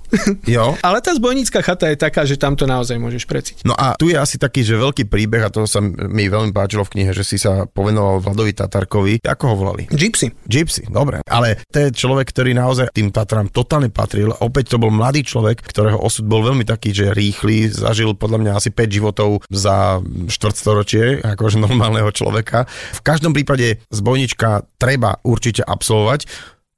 [0.48, 0.72] Jo.
[0.86, 3.56] Ale tá zbojnícka chata je taká, že tam to naozaj môžeš preciť.
[3.68, 6.84] No a tu je asi taký, že veľký príbeh, a to sa mi veľmi páčilo
[6.88, 9.20] v knihe, že si sa povenoval Vladovi Tatarkovi.
[9.20, 9.84] Ako ho volali?
[9.92, 10.32] Gypsy.
[10.48, 11.20] Gypsy, dobre.
[11.28, 14.32] Ale to je človek, ktorý naozaj tým Tatram totálne patril.
[14.40, 18.52] Opäť to bol mladý človek, ktorého osud bol veľmi taký, že rýchly, zažil podľa mňa
[18.56, 22.64] asi 5 životov za štvrtstoročie, akože normálneho človeka.
[22.96, 26.26] V každom prípade zbojnička treba určite absolvovať.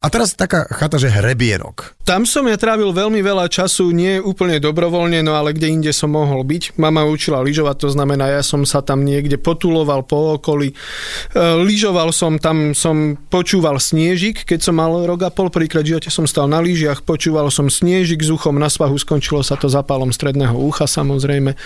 [0.04, 1.96] A teraz taká chata, že hrebienok.
[2.04, 6.12] Tam som ja trávil veľmi veľa času, nie úplne dobrovoľne, no ale kde inde som
[6.12, 6.76] mohol byť.
[6.76, 10.76] Mama učila lyžovať, to znamená, ja som sa tam niekde potuloval po okolí.
[10.76, 10.76] E,
[11.64, 16.28] lyžoval som, tam som počúval sniežik, keď som mal rok a pol, v živote som
[16.28, 20.52] stal na lyžiach, počúval som sniežik s uchom na svahu, skončilo sa to zapálom stredného
[20.52, 21.56] ucha samozrejme.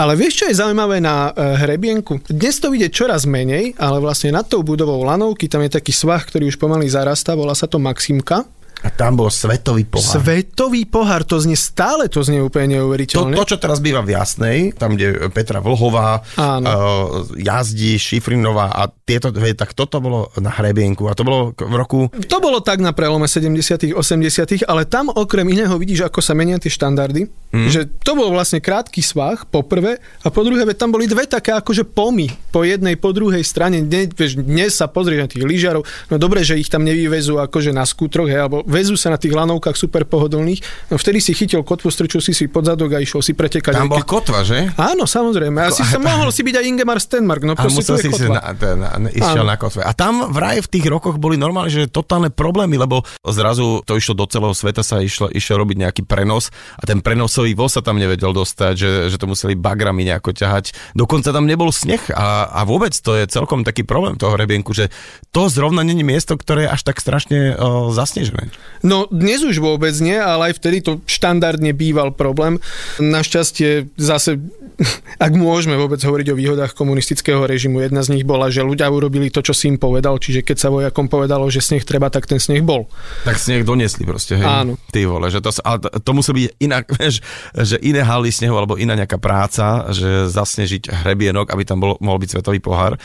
[0.00, 2.24] Ale vieš, čo je zaujímavé na e, hrebienku?
[2.32, 6.24] Dnes to vidieť čoraz menej, ale vlastne nad tou budovou lanovky, tam je taký svah,
[6.24, 8.44] ktorý už pomaly zarastá, volá sa to Maksimka.
[8.82, 10.18] A tam bol svetový pohár.
[10.18, 13.36] Svetový pohár, to znie stále, to znie úplne neuveriteľne.
[13.36, 18.90] To, to čo teraz býva v Jasnej, tam, kde Petra Vlhová uh, jazdí, Šifrinová a
[18.90, 22.10] tieto dve, tak toto bolo na hrebienku a to bolo v roku...
[22.10, 26.58] To bolo tak na prelome 70 80 ale tam okrem iného vidíš, ako sa menia
[26.58, 27.30] tie štandardy.
[27.52, 27.68] Mm.
[27.68, 31.52] Že to bol vlastne krátky svah, po prvé, a po druhé, tam boli dve také
[31.52, 33.84] akože pomy, po jednej, po druhej strane.
[33.84, 34.08] Dnes,
[34.40, 38.26] dnes sa pozrieš na tých lyžiarov, no dobre, že ich tam nevyvezú akože na skútroch,
[38.26, 40.90] hej, alebo vezú sa na tých lanovkách super pohodlných.
[40.90, 43.74] No vtedy si chytil kotvu, strčil si si pod zadok a išiel si pretekať.
[43.74, 44.70] Tam bol kotva, že?
[44.78, 45.58] Áno, samozrejme.
[45.58, 47.42] A si sa mohol si byť aj Ingemar Stenmark.
[47.42, 49.82] No, a musel si si na, na, na, išiel na kotve.
[49.82, 54.14] A tam vraj v tých rokoch boli normálne, že totálne problémy, lebo zrazu to išlo
[54.14, 57.98] do celého sveta, sa išlo, išiel robiť nejaký prenos a ten prenosový voz sa tam
[57.98, 60.94] nevedel dostať, že, že to museli bagrami nejako ťahať.
[60.94, 64.92] Dokonca tam nebol sneh a, a vôbec to je celkom taký problém toho hrebienku, že
[65.32, 68.51] to zrovna není miesto, ktoré je až tak strašne uh, zasnežené.
[68.82, 72.58] No dnes už vôbec nie, ale aj vtedy to štandardne býval problém.
[72.98, 74.42] Našťastie zase,
[75.26, 79.30] ak môžeme vôbec hovoriť o výhodách komunistického režimu, jedna z nich bola, že ľudia urobili
[79.30, 82.42] to, čo si im povedal, čiže keď sa vojakom povedalo, že sneh treba, tak ten
[82.42, 82.90] sneh bol.
[83.22, 84.46] Tak sneh doniesli proste, hej.
[84.46, 84.74] Áno.
[84.90, 87.22] Ty vole, že to, ale to musí byť inak, vieš,
[87.54, 92.18] že iné haly snehu alebo iná nejaká práca, že zasnežiť hrebienok, aby tam bol, mohol
[92.18, 92.98] byť svetový pohár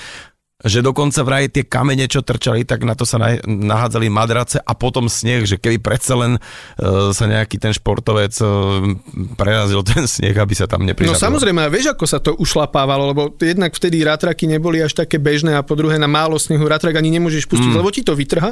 [0.58, 5.06] Že dokonca vraj tie kamene, čo trčali, tak na to sa nahádzali madrace a potom
[5.06, 8.82] sneh, že keby predsa len uh, sa nejaký ten športovec uh,
[9.38, 11.14] prerazil ten sneh, aby sa tam neprižadil.
[11.14, 15.22] No samozrejme, a vieš, ako sa to ušlapávalo, lebo jednak vtedy ratraky neboli až také
[15.22, 17.78] bežné a po druhé na málo snehu ratrak ani nemôžeš pustiť, mm.
[17.78, 18.50] lebo ti to vytrha.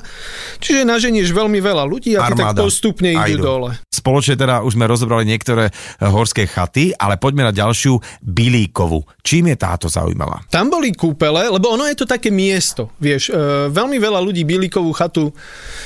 [0.61, 3.81] Čiže naženieš veľmi veľa ľudí a ty tak postupne idú, idú dole.
[3.89, 9.01] Spoločne teda už sme rozobrali niektoré horské chaty, ale poďme na ďalšiu Bilíkovu.
[9.25, 10.45] Čím je táto zaujímavá?
[10.53, 13.31] Tam boli kúpele, lebo ono je je to také miesto, vieš.
[13.31, 15.31] E, veľmi veľa ľudí Bílikovú chatu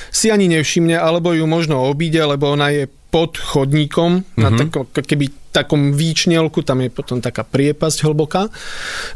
[0.10, 4.41] si ani nevšimne, alebo ju možno obíde, lebo ona je pod chodníkom, mm-hmm.
[4.41, 4.58] na mhm.
[4.58, 8.50] tako, keby takom výčnelku, tam je potom taká priepasť hlboká.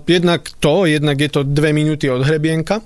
[0.05, 2.81] Jednak to, jednak je to dve minúty od hrebienka,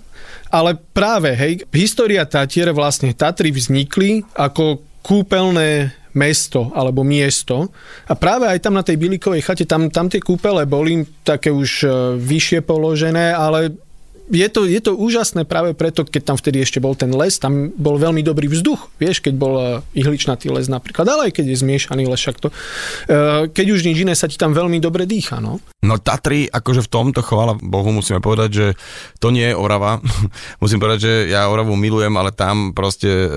[0.51, 7.69] ale práve, hej, história Tatier, vlastne Tatry vznikli ako kúpeľné mesto alebo miesto.
[8.09, 11.69] A práve aj tam na tej Bilikovej chate, tam, tam tie kúpele boli také už
[11.85, 13.77] e, vyššie položené, ale
[14.27, 17.71] je to, je to úžasné práve preto, keď tam vtedy ešte bol ten les, tam
[17.75, 21.57] bol veľmi dobrý vzduch, vieš, keď bol eh, ihličnatý les napríklad, ale aj keď je
[21.63, 25.39] zmiešaný les, však to, eh, keď už nič iné sa ti tam veľmi dobre dýcha,
[25.39, 25.63] no.
[25.87, 28.67] No Tatry, akože v tomto, chvála Bohu, musíme povedať, že
[29.23, 30.03] to nie je Orava.
[30.63, 33.27] Musím povedať, že ja Oravu milujem, ale tam proste e,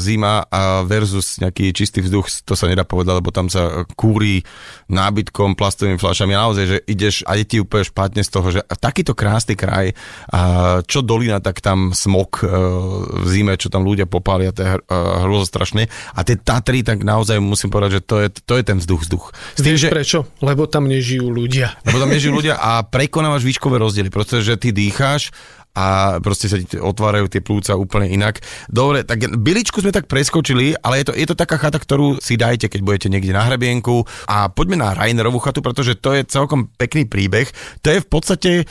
[0.00, 4.40] zima a versus nejaký čistý vzduch, to sa nedá povedať, lebo tam sa kúri
[4.88, 6.32] nábytkom, plastovými fľašami.
[6.32, 9.92] Naozaj, že ideš a je ti úplne špatne z toho, že takýto krásny kraj
[10.30, 10.42] a a
[10.86, 12.46] čo dolina, tak tam smog e,
[13.22, 14.70] v zime, čo tam ľudia popália, to je
[15.26, 15.90] hrozo strašné.
[16.14, 19.24] A tie Tatry, tak naozaj musím povedať, že to je, to je ten vzduch, vzduch.
[19.58, 19.90] S tým, že...
[19.90, 20.30] prečo?
[20.38, 21.74] Lebo tam nežijú ľudia.
[21.82, 25.34] Lebo tam nežijú ľudia a prekonávaš výškové rozdiely, pretože ty dýcháš
[25.76, 28.40] a proste sa ti otvárajú tie plúca úplne inak.
[28.66, 32.34] Dobre, tak byličku sme tak preskočili, ale je to, je to taká chata, ktorú si
[32.34, 36.70] dajte, keď budete niekde na hrebienku a poďme na Rainerovú chatu, pretože to je celkom
[36.74, 37.46] pekný príbeh.
[37.86, 38.64] To je v podstate, e,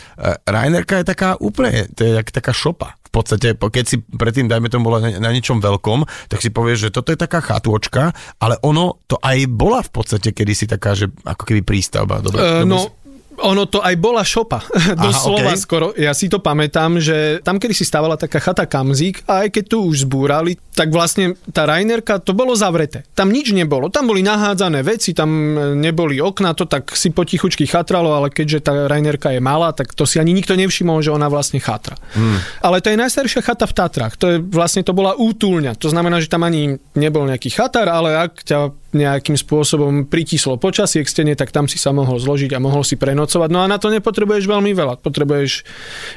[0.44, 4.92] Rainerka je taká úplne, to je taká šopa v podstate, keď si predtým, dajme tomu,
[4.92, 8.12] bola na, na niečom veľkom, tak si povieš, že toto je taká chatôčka,
[8.44, 12.20] ale ono to aj bola v podstate kedysi taká, že ako keby prístavba.
[12.20, 13.07] Dobre, uh, no,
[13.38, 14.66] ono to aj bola šopa,
[14.98, 15.60] doslova okay.
[15.60, 15.88] skoro.
[15.94, 19.64] Ja si to pamätám, že tam, kedy si stávala taká chata Kamzík, a aj keď
[19.70, 23.06] tu už zbúrali, tak vlastne tá Rainerka, to bolo zavreté.
[23.18, 23.90] Tam nič nebolo.
[23.90, 25.30] Tam boli nahádzané veci, tam
[25.78, 30.06] neboli okna, to tak si potichučky chatralo, ale keďže tá Rainerka je malá, tak to
[30.06, 31.98] si ani nikto nevšimol, že ona vlastne chatra.
[32.14, 32.38] Hmm.
[32.62, 34.14] Ale to je najstaršia chata v Tatrách.
[34.22, 35.78] To je vlastne to bola útulňa.
[35.82, 41.04] To znamená, že tam ani nebol nejaký chatar, ale ak ťa nejakým spôsobom pritíslo počasie
[41.04, 43.50] k stene, tak tam si sa mohol zložiť a mohol si prenocovať.
[43.52, 45.04] No a na to nepotrebuješ veľmi veľa.
[45.04, 45.68] Potrebuješ,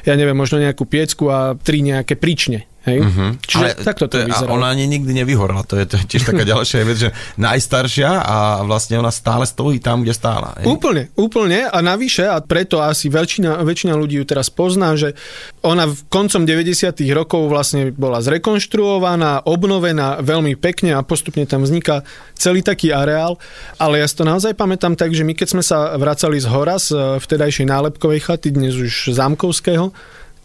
[0.07, 2.70] ja neviem, možno nejakú piecku a tri nejaké príčne.
[2.81, 2.97] Hej?
[3.05, 3.37] Uh-huh.
[3.45, 6.33] Čiže Ale takto to, to A ona ani nikdy nevyhorla, to je, to je tiež
[6.33, 10.57] taká ďalšia vec, že najstaršia a vlastne ona stále stojí tam, kde stála.
[10.57, 10.65] Hej?
[10.65, 15.13] Úplne, úplne a navyše, a preto asi väčšina, väčšina ľudí ju teraz pozná, že
[15.61, 22.01] ona v koncom 90 rokov vlastne bola zrekonštruovaná, obnovená veľmi pekne a postupne tam vzniká
[22.33, 23.37] celý taký areál,
[23.77, 26.81] ale ja si to naozaj pamätám tak, že my keď sme sa vracali z hora
[26.81, 29.93] z vtedajšej nálepkovej chaty, dnes už zámkovského,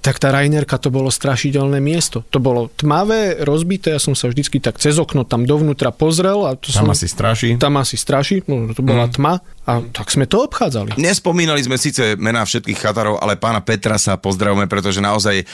[0.06, 2.22] tak tá Rainerka to bolo strašidelné miesto.
[2.30, 6.46] To bolo tmavé, rozbité, ja som sa vždycky tak cez okno tam dovnútra pozrel.
[6.46, 7.58] A to tam som, asi straší.
[7.58, 9.12] Tam asi straší, no, to bola mm.
[9.18, 9.42] tma.
[9.66, 10.94] A tak sme to obchádzali.
[10.94, 15.44] Nespomínali sme síce mená všetkých chatarov, ale pána Petra sa pozdravujeme, pretože naozaj e,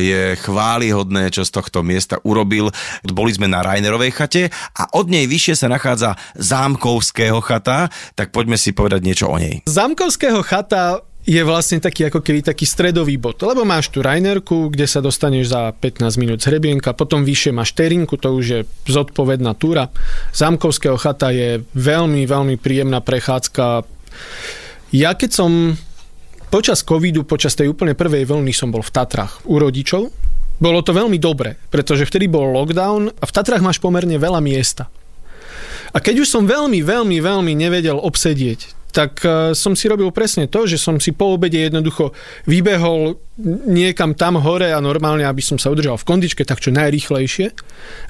[0.00, 2.72] je chválihodné, čo z tohto miesta urobil.
[3.04, 4.42] Boli sme na Rainerovej chate
[4.72, 9.60] a od nej vyššie sa nachádza Zámkovského chata, tak poďme si povedať niečo o nej.
[9.68, 14.88] Zámkovského chata je vlastne taký ako keby taký stredový bod, lebo máš tu Rainerku, kde
[14.88, 19.52] sa dostaneš za 15 minút z hrebienka, potom vyššie máš Terinku, to už je zodpovedná
[19.52, 19.92] túra.
[20.32, 23.84] Zámkovského chata je veľmi, veľmi príjemná prechádzka.
[24.96, 25.76] Ja keď som
[26.48, 30.08] počas covidu, počas tej úplne prvej vlny som bol v Tatrach u rodičov,
[30.58, 34.88] bolo to veľmi dobre, pretože vtedy bol lockdown a v Tatrach máš pomerne veľa miesta.
[35.92, 40.50] A keď už som veľmi, veľmi, veľmi nevedel obsedieť tak e, som si robil presne
[40.50, 42.10] to, že som si po obede jednoducho
[42.50, 43.14] vybehol
[43.70, 47.54] niekam tam hore a normálne, aby som sa udržal v kondičke, tak čo najrýchlejšie.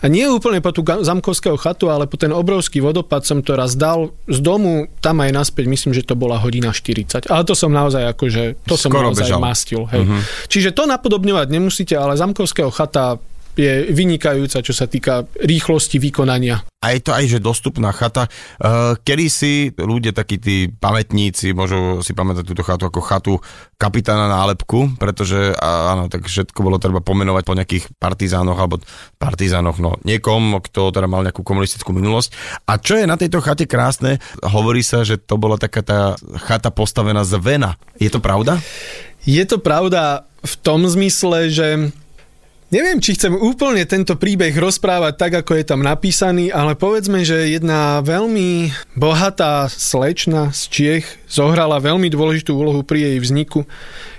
[0.00, 3.76] A nie úplne po tú zamkovského chatu, ale po ten obrovský vodopad som to raz
[3.76, 7.28] dal z domu, tam aj naspäť, myslím, že to bola hodina 40.
[7.28, 9.40] Ale to som naozaj akože, to som Skoro naozaj bežal.
[9.44, 9.84] mastil.
[9.92, 10.08] Hej.
[10.08, 10.20] Uh-huh.
[10.48, 13.20] Čiže to napodobňovať nemusíte, ale zamkovského chata
[13.58, 16.62] je vynikajúca, čo sa týka rýchlosti vykonania.
[16.78, 18.30] A je to aj, že dostupná chata.
[18.30, 23.34] Eh, kedy si ľudia, takí tí pamätníci, môžu si pamätať túto chatu ako chatu
[23.74, 28.78] kapitána nálepku, pretože áno, tak všetko bolo treba pomenovať po nejakých partizánoch alebo
[29.18, 32.62] partizánoch, no niekom, kto teda mal nejakú komunistickú minulosť.
[32.70, 36.14] A čo je na tejto chate krásne, hovorí sa, že to bola taká tá
[36.46, 37.74] chata postavená z vena.
[37.98, 38.62] Je to pravda?
[39.26, 41.90] Je to pravda v tom zmysle, že
[42.68, 47.48] Neviem, či chcem úplne tento príbeh rozprávať tak, ako je tam napísaný, ale povedzme, že
[47.48, 53.64] jedna veľmi bohatá slečna z Čiech zohrala veľmi dôležitú úlohu pri jej vzniku.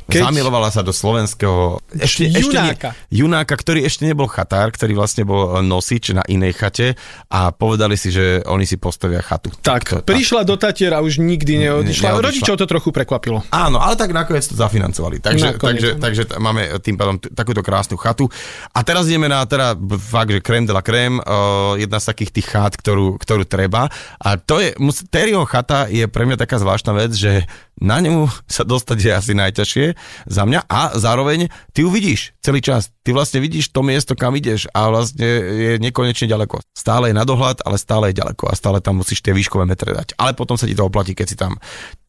[0.09, 0.25] Keď...
[0.25, 2.97] Zamilovala sa do slovenského ešte, junáka.
[2.97, 6.97] Ešte ne, junáka, ktorý ešte nebol chatár, ktorý vlastne bol nosič na inej chate
[7.29, 9.53] a povedali si, že oni si postavia chatu.
[9.62, 10.49] Tak, to, prišla tak.
[10.49, 12.17] do Tatier a už nikdy neodišla.
[12.17, 12.25] neodišla.
[12.25, 13.45] Rodičov to trochu prekvapilo.
[13.53, 15.21] Áno, ale tak nakoniec to zafinancovali.
[15.21, 18.33] Takže, takže, takže máme tým pádom takúto krásnu chatu.
[18.73, 22.32] A teraz ideme na teda fakt, že krém de la krém, uh, jedna z takých
[22.32, 23.89] tých chát, ktorú, ktorú treba.
[24.21, 24.73] A to je,
[25.10, 29.33] Terryho chata je pre mňa taká zvláštna vec, že na ňu sa dostať je asi
[29.35, 29.85] najťažšie
[30.27, 32.91] za mňa a zároveň ty ju vidíš celý čas.
[33.03, 36.59] Ty vlastne vidíš to miesto, kam ideš a vlastne je nekonečne ďaleko.
[36.75, 39.95] Stále je na dohľad, ale stále je ďaleko a stále tam musíš tie výškové metre
[39.95, 40.19] dať.
[40.19, 41.55] Ale potom sa ti to oplatí, keď si tam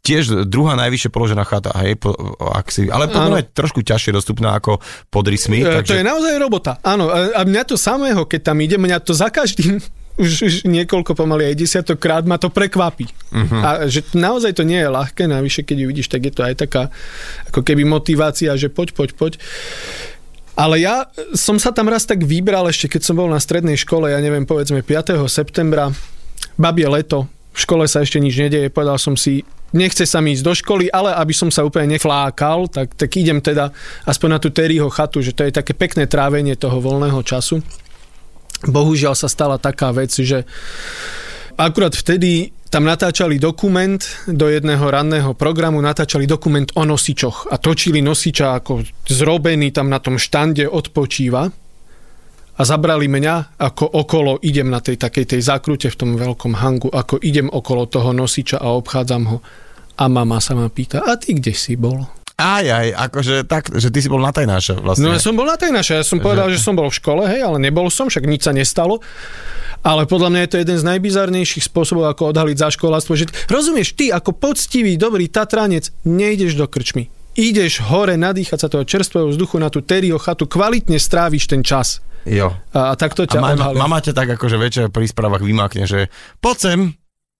[0.00, 4.56] tiež druhá najvyššie položená chata, hej, po, ak si, ale potom je trošku ťažšie dostupná
[4.56, 4.80] ako
[5.12, 5.60] pod rysmi.
[5.60, 5.92] E, takže...
[5.92, 7.12] To je naozaj robota, áno.
[7.12, 9.78] A mňa to samého, keď tam ide, mňa to za každým
[10.20, 13.08] už, už niekoľko pomaly aj desiatokrát ma to prekvapí.
[13.32, 13.60] Uh-huh.
[13.64, 16.54] A že naozaj to nie je ľahké, navyše keď ju vidíš, tak je to aj
[16.60, 16.92] taká
[17.48, 19.32] ako keby motivácia, že poď, poď, poď.
[20.60, 24.12] Ale ja som sa tam raz tak vybral ešte, keď som bol na strednej škole,
[24.12, 25.16] ja neviem, povedzme 5.
[25.24, 25.88] septembra,
[26.60, 27.24] babie leto,
[27.56, 30.92] v škole sa ešte nič nedeje, povedal som si, nechce sa mi ísť do školy,
[30.92, 33.72] ale aby som sa úplne neflákal, tak, tak idem teda
[34.04, 37.64] aspoň na tú Terryho chatu, že to je také pekné trávenie toho voľného času
[38.66, 40.44] bohužiaľ sa stala taká vec, že
[41.56, 43.98] akurát vtedy tam natáčali dokument
[44.30, 49.98] do jedného ranného programu, natáčali dokument o nosičoch a točili nosiča ako zrobený tam na
[49.98, 51.50] tom štande odpočíva
[52.60, 56.92] a zabrali mňa, ako okolo idem na tej takej tej zákrute v tom veľkom hangu,
[56.92, 59.38] ako idem okolo toho nosiča a obchádzam ho.
[60.00, 62.19] A mama sa ma pýta, a ty kde si bol?
[62.40, 65.04] Aj, aj, akože tak, že ty si bol na tajnáša vlastne.
[65.04, 66.24] No ja som bol na tajnáša, ja som že...
[66.24, 69.04] povedal, že som bol v škole, hej, ale nebol som, však nič sa nestalo.
[69.80, 73.96] Ale podľa mňa je to jeden z najbizarnejších spôsobov, ako odhaliť za školáctvo, že rozumieš,
[73.96, 77.08] ty ako poctivý, dobrý Tatranec nejdeš do krčmy.
[77.36, 82.04] Ideš hore nadýchať sa toho čerstvého vzduchu na tú terio chatu, kvalitne stráviš ten čas.
[82.28, 82.52] Jo.
[82.76, 86.12] A, a tak to ťa a mama ťa tak akože večer pri správach vymákne, že
[86.44, 86.80] poď sem,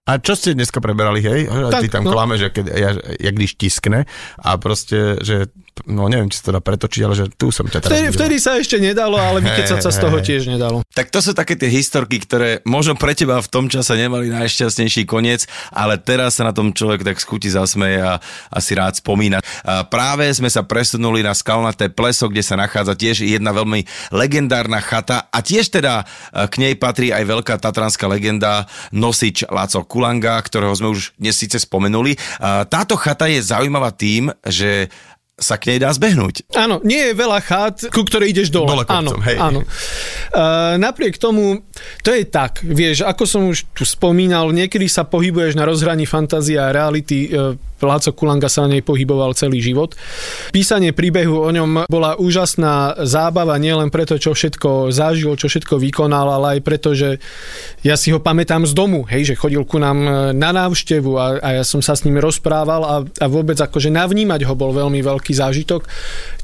[0.09, 1.41] a čo ste dneska preberali, hej?
[1.47, 2.13] Tak, Ty tam no.
[2.17, 4.09] klame, že keď, ja, jak když tiskne
[4.41, 5.53] a proste, že
[5.87, 8.57] no neviem, či sa to dá pretočiť, ale že tu som ťa vtedy, vtedy sa
[8.59, 10.83] ešte nedalo, ale vykecať sa z toho tiež nedalo.
[10.91, 15.07] Tak to sú také tie historky, ktoré možno pre teba v tom čase nemali najšťastnejší
[15.07, 18.19] koniec, ale teraz sa na tom človek tak skúti zasmeje a
[18.51, 19.41] asi rád spomína.
[19.63, 24.83] A práve sme sa presunuli na skalnaté pleso, kde sa nachádza tiež jedna veľmi legendárna
[24.83, 26.05] chata a tiež teda e,
[26.49, 31.61] k nej patrí aj veľká tatranská legenda nosič Laco Kulanga, ktorého sme už dnes síce
[31.63, 32.17] spomenuli.
[32.43, 34.89] A táto chata je zaujímavá tým, že
[35.41, 36.53] sa k nej dá zbehnúť.
[36.53, 38.69] Áno, nie je veľa chát, ku ktorej ideš dole.
[38.69, 39.39] Dole kopcom, áno, hej.
[39.41, 39.61] áno.
[40.31, 41.65] Uh, napriek tomu,
[42.05, 46.61] to je tak, vieš, ako som už tu spomínal, niekedy sa pohybuješ na rozhraní fantázie
[46.61, 47.33] a reality.
[47.33, 49.97] Uh, Láco Kulanga sa na nej pohyboval celý život.
[50.53, 56.27] Písanie príbehu o ňom bola úžasná zábava nielen preto, čo všetko zažil, čo všetko vykonal,
[56.29, 57.23] ale aj preto, že
[57.81, 61.27] ja si ho pamätám z domu, hej, že chodil ku nám e, na návštevu a,
[61.41, 65.01] a ja som sa s ním rozprával a, a vôbec akože navnímať ho bol veľmi
[65.01, 65.89] veľký zážitok.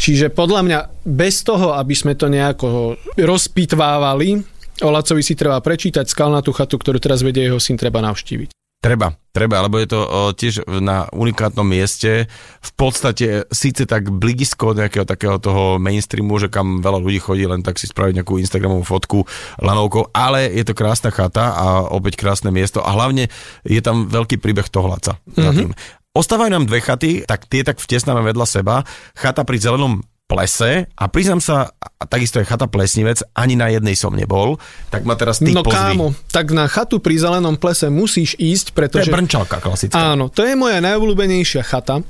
[0.00, 4.42] Čiže podľa mňa bez toho, aby sme to nejako rozpitvávali,
[4.82, 8.55] o Lacovi si treba prečítať skalnatú chatu, ktorú teraz vedie jeho syn, treba navštíviť.
[8.76, 12.30] Treba, treba, lebo je to o, tiež na unikátnom mieste.
[12.62, 17.66] V podstate síce tak blidisko nejakého takého toho mainstreamu, že kam veľa ľudí chodí len
[17.66, 19.26] tak si spraviť nejakú Instagramovú fotku
[19.58, 23.26] lanovkou, ale je to krásna chata a opäť krásne miesto a hlavne
[23.66, 25.18] je tam veľký príbeh tohlaca.
[25.34, 25.74] Mm-hmm.
[26.16, 28.86] Ostávajú nám dve chaty, tak tie tak vtesnáme vedľa seba.
[29.12, 33.94] Chata pri zelenom plese a priznám sa, a takisto je chata Plesnivec, ani na jednej
[33.94, 34.58] som nebol,
[34.90, 35.78] tak ma teraz ty No pozvi.
[35.78, 39.06] kámo, tak na chatu pri zelenom plese musíš ísť, pretože...
[39.06, 39.94] To je brnčalka klasická.
[39.94, 42.02] Áno, to je moja najobľúbenejšia chata,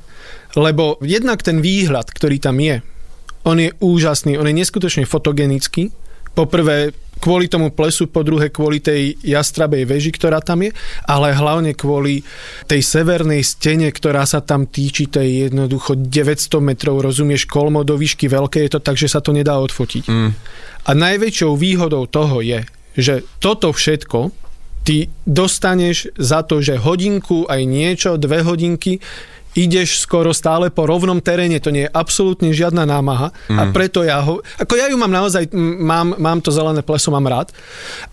[0.57, 2.81] lebo jednak ten výhľad, ktorý tam je,
[3.45, 5.93] on je úžasný, on je neskutočne fotogenický,
[6.37, 10.71] Poprvé kvôli tomu plesu, po druhé kvôli tej jastrabej veži, ktorá tam je,
[11.09, 12.21] ale hlavne kvôli
[12.69, 17.97] tej severnej stene, ktorá sa tam týči, to je jednoducho 900 metrov, rozumieš, kolmo do
[17.97, 20.05] výšky veľké je to tak, že sa to nedá odfotiť.
[20.05, 20.31] Mm.
[20.87, 24.31] A najväčšou výhodou toho je, že toto všetko
[24.87, 29.03] ty dostaneš za to, že hodinku aj niečo, dve hodinky
[29.57, 33.57] ideš skoro stále po rovnom teréne, to nie je absolútne žiadna námaha mm.
[33.57, 37.25] a preto ja ho, ako ja ju mám naozaj, mám, mám to zelené pleso, mám
[37.25, 37.49] rád,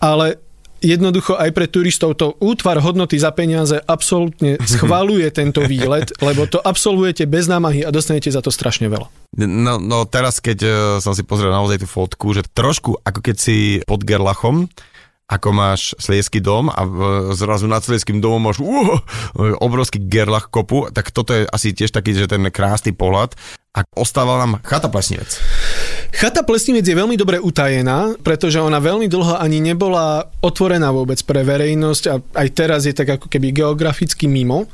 [0.00, 0.40] ale
[0.84, 6.60] jednoducho aj pre turistov to útvar hodnoty za peniaze absolútne schvaluje tento výlet, lebo to
[6.60, 9.08] absolvujete bez námahy a dostanete za to strašne veľa.
[9.40, 13.36] No, no teraz, keď uh, som si pozrel naozaj tú fotku, že trošku ako keď
[13.36, 13.56] si
[13.88, 14.68] pod Gerlachom,
[15.24, 16.84] ako máš Sliesky dom a
[17.32, 19.00] zrazu nad Slieským domom máš uh,
[19.58, 23.32] obrovský gerlach kopu, tak toto je asi tiež taký, že ten krásny pohľad.
[23.74, 25.34] A ostával nám chata Plesnivec.
[26.14, 31.42] Chata Plesnivec je veľmi dobre utajená, pretože ona veľmi dlho ani nebola otvorená vôbec pre
[31.42, 34.70] verejnosť a aj teraz je tak ako keby geograficky mimo.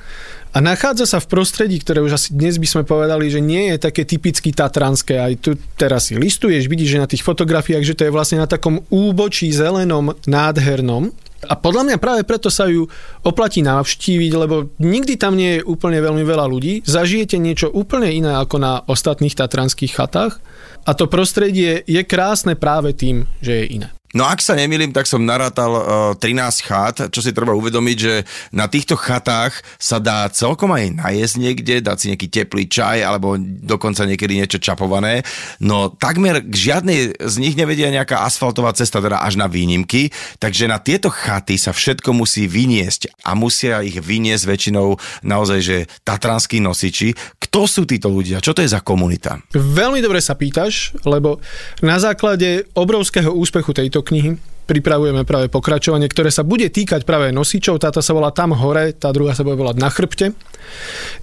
[0.51, 3.77] A nachádza sa v prostredí, ktoré už asi dnes by sme povedali, že nie je
[3.79, 5.23] také typicky tatranské.
[5.23, 8.51] Aj tu teraz si listuješ, vidíš, že na tých fotografiách, že to je vlastne na
[8.51, 11.15] takom úbočí zelenom, nádhernom.
[11.47, 12.91] A podľa mňa práve preto sa ju
[13.23, 16.83] oplatí navštíviť, lebo nikdy tam nie je úplne veľmi veľa ľudí.
[16.83, 20.43] Zažijete niečo úplne iné ako na ostatných tatranských chatách.
[20.83, 23.89] A to prostredie je krásne práve tým, že je iné.
[24.11, 25.85] No ak sa nemýlim, tak som narátal uh,
[26.19, 31.37] 13 chat, čo si treba uvedomiť, že na týchto chatách sa dá celkom aj najesť
[31.39, 35.23] niekde, dať si nejaký teplý čaj alebo dokonca niekedy niečo čapované.
[35.63, 40.11] No takmer k žiadnej z nich nevedia nejaká asfaltová cesta, teda až na výnimky,
[40.43, 45.77] takže na tieto chaty sa všetko musí vyniesť a musia ich vyniesť väčšinou naozaj, že
[46.03, 47.15] tatranskí nosiči.
[47.39, 48.43] Kto sú títo ľudia?
[48.43, 49.39] Čo to je za komunita?
[49.55, 51.39] Veľmi dobre sa pýtaš, lebo
[51.79, 54.41] na základe obrovského úspechu tejto knihy
[54.71, 57.83] pripravujeme práve pokračovanie, ktoré sa bude týkať práve nosičov.
[57.83, 60.31] Táto sa volá Tam hore, tá druhá sa bude volať Na chrbte.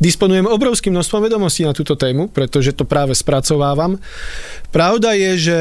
[0.03, 3.95] Disponujem obrovským množstvom vedomostí na túto tému, pretože to práve spracovávam.
[4.75, 5.59] Pravda je, že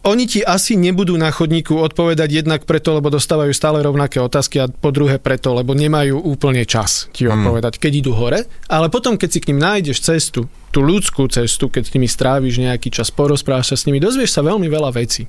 [0.00, 4.70] oni ti asi nebudú na chodníku odpovedať jednak preto, lebo dostávajú stále rovnaké otázky a
[4.72, 7.36] po druhé preto, lebo nemajú úplne čas ti hmm.
[7.36, 8.48] odpovedať, keď idú hore.
[8.72, 12.64] Ale potom, keď si k ním nájdeš cestu, tú ľudskú cestu, keď s nimi stráviš
[12.64, 15.28] nejaký čas, porozprávaš sa s nimi, dozvieš sa veľmi veľa vecí.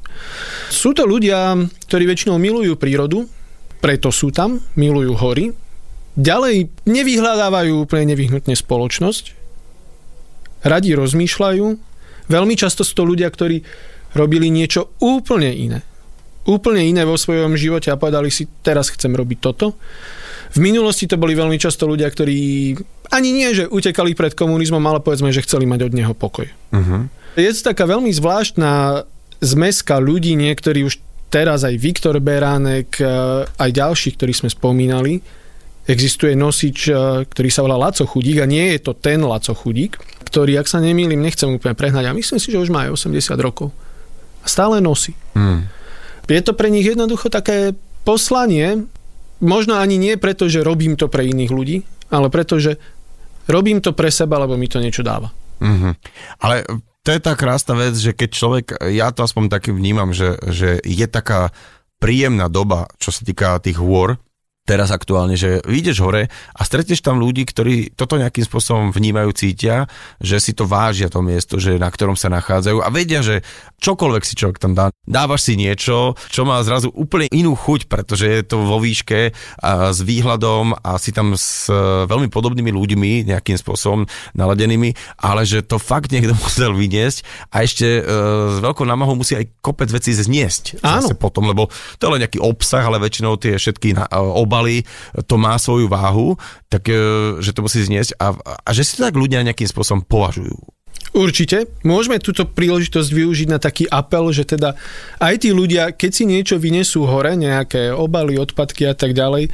[0.71, 1.57] Sú to ľudia,
[1.91, 3.27] ktorí väčšinou milujú prírodu,
[3.83, 5.51] preto sú tam, milujú hory,
[6.15, 9.35] ďalej nevyhľadávajú úplne nevyhnutne spoločnosť,
[10.63, 11.65] radi rozmýšľajú,
[12.29, 13.65] veľmi často sú to ľudia, ktorí
[14.13, 15.79] robili niečo úplne iné.
[16.41, 19.77] Úplne iné vo svojom živote a povedali si, teraz chcem robiť toto.
[20.51, 22.73] V minulosti to boli veľmi často ľudia, ktorí
[23.13, 26.47] ani nie, že utekali pred komunizmom, ale povedzme, že chceli mať od neho pokoj.
[26.73, 27.07] Uh-huh.
[27.39, 29.03] Je to taká veľmi zvláštna
[29.39, 30.99] zmeska ľudí, niektorí už
[31.31, 33.07] teraz aj Viktor Beránek, e,
[33.47, 35.23] aj ďalší, ktorí sme spomínali.
[35.87, 39.95] Existuje nosič, e, ktorý sa volá Laco Chudík a nie je to ten Laco Chudík,
[40.27, 43.39] ktorý, ak sa nemýlim, nechcem úplne prehnať a myslím si, že už má aj 80
[43.39, 43.71] rokov
[44.45, 45.13] stále nosí.
[45.37, 45.69] Hmm.
[46.31, 47.75] Je to pre nich jednoducho také
[48.07, 48.87] poslanie,
[49.43, 51.77] možno ani nie preto, že robím to pre iných ľudí,
[52.07, 52.79] ale preto, že
[53.51, 55.33] robím to pre seba, lebo mi to niečo dáva.
[55.59, 55.93] Mm-hmm.
[56.39, 56.63] Ale
[57.03, 60.79] to je tá krásna vec, že keď človek, ja to aspoň taký vnímam, že, že
[60.81, 61.51] je taká
[62.01, 64.17] príjemná doba, čo sa týka tých hôr,
[64.61, 69.89] teraz aktuálne, že vyjdeš hore a stretneš tam ľudí, ktorí toto nejakým spôsobom vnímajú, cítia,
[70.21, 73.41] že si to vážia to miesto, že na ktorom sa nachádzajú a vedia, že
[73.81, 78.25] čokoľvek si človek tam dá, dávaš si niečo, čo má zrazu úplne inú chuť, pretože
[78.29, 79.33] je to vo výške
[79.65, 84.05] a s výhľadom a si tam s e, veľmi podobnými ľuďmi nejakým spôsobom
[84.37, 88.01] naladenými, ale že to fakt niekto musel vyniesť a ešte e,
[88.53, 90.85] s veľkou námahou musí aj kopec vecí zniesť.
[90.85, 91.09] Áno.
[91.09, 94.83] Zase potom, lebo to je len nejaký obsah, ale väčšinou tie všetky na, e, obaly,
[95.23, 96.35] to má svoju váhu,
[96.67, 98.35] tak e, že to musí zniesť a,
[98.67, 100.59] a že si to tak ľudia nejakým spôsobom považujú.
[101.11, 101.67] Určite.
[101.83, 104.79] Môžeme túto príležitosť využiť na taký apel, že teda
[105.19, 109.51] aj tí ľudia, keď si niečo vynesú hore, nejaké obaly, odpadky a tak ďalej,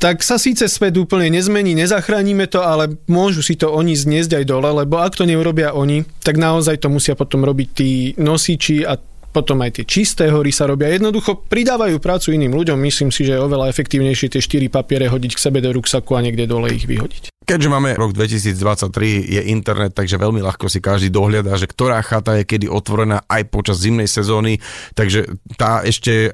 [0.00, 4.44] tak sa síce svet úplne nezmení, nezachránime to, ale môžu si to oni zniesť aj
[4.48, 8.96] dole, lebo ak to neurobia oni, tak naozaj to musia potom robiť tí nosiči a
[9.30, 10.90] potom aj tie čisté hory sa robia.
[10.90, 12.78] Jednoducho pridávajú prácu iným ľuďom.
[12.82, 16.24] Myslím si, že je oveľa efektívnejšie tie 4 papiere hodiť k sebe do ruksaku a
[16.26, 17.29] niekde dole ich vyhodiť.
[17.50, 22.38] Keďže máme rok 2023, je internet, takže veľmi ľahko si každý dohľadá, že ktorá chata
[22.38, 24.62] je kedy otvorená aj počas zimnej sezóny,
[24.94, 25.26] takže
[25.58, 26.30] tá ešte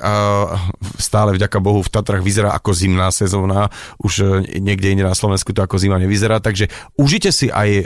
[1.00, 3.72] stále vďaka Bohu v Tatrach vyzerá ako zimná sezóna,
[4.04, 6.68] už e, niekde inde na Slovensku to ako zima nevyzerá, takže
[7.00, 7.84] užite si aj e,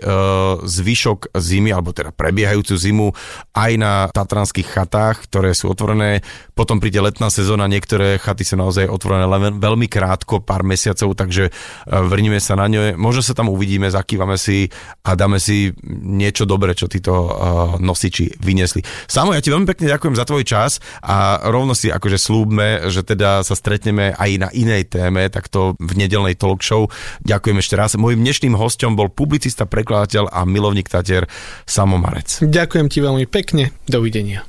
[0.66, 3.14] zvyšok zimy, alebo teda prebiehajúcu zimu
[3.54, 6.26] aj na tatranských chatách, ktoré sú otvorené,
[6.58, 11.46] potom príde letná sezóna, niektoré chaty sú naozaj otvorené len veľmi krátko, pár mesiacov, takže
[11.46, 11.52] e,
[11.86, 12.98] vrníme sa na ňo.
[12.98, 14.72] Možno možno sa tam uvidíme, zakývame si
[15.04, 17.28] a dáme si niečo dobré, čo títo uh,
[17.76, 18.80] nosiči vyniesli.
[19.04, 23.04] Samo, ja ti veľmi pekne ďakujem za tvoj čas a rovno si akože slúbme, že
[23.04, 26.88] teda sa stretneme aj na inej téme, takto v nedelnej talk show.
[27.28, 27.92] Ďakujem ešte raz.
[28.00, 31.28] Mojím dnešným hostom bol publicista, prekladateľ a milovník Tatier
[31.68, 32.40] Samo Marec.
[32.40, 33.76] Ďakujem ti veľmi pekne.
[33.84, 34.48] Dovidenia.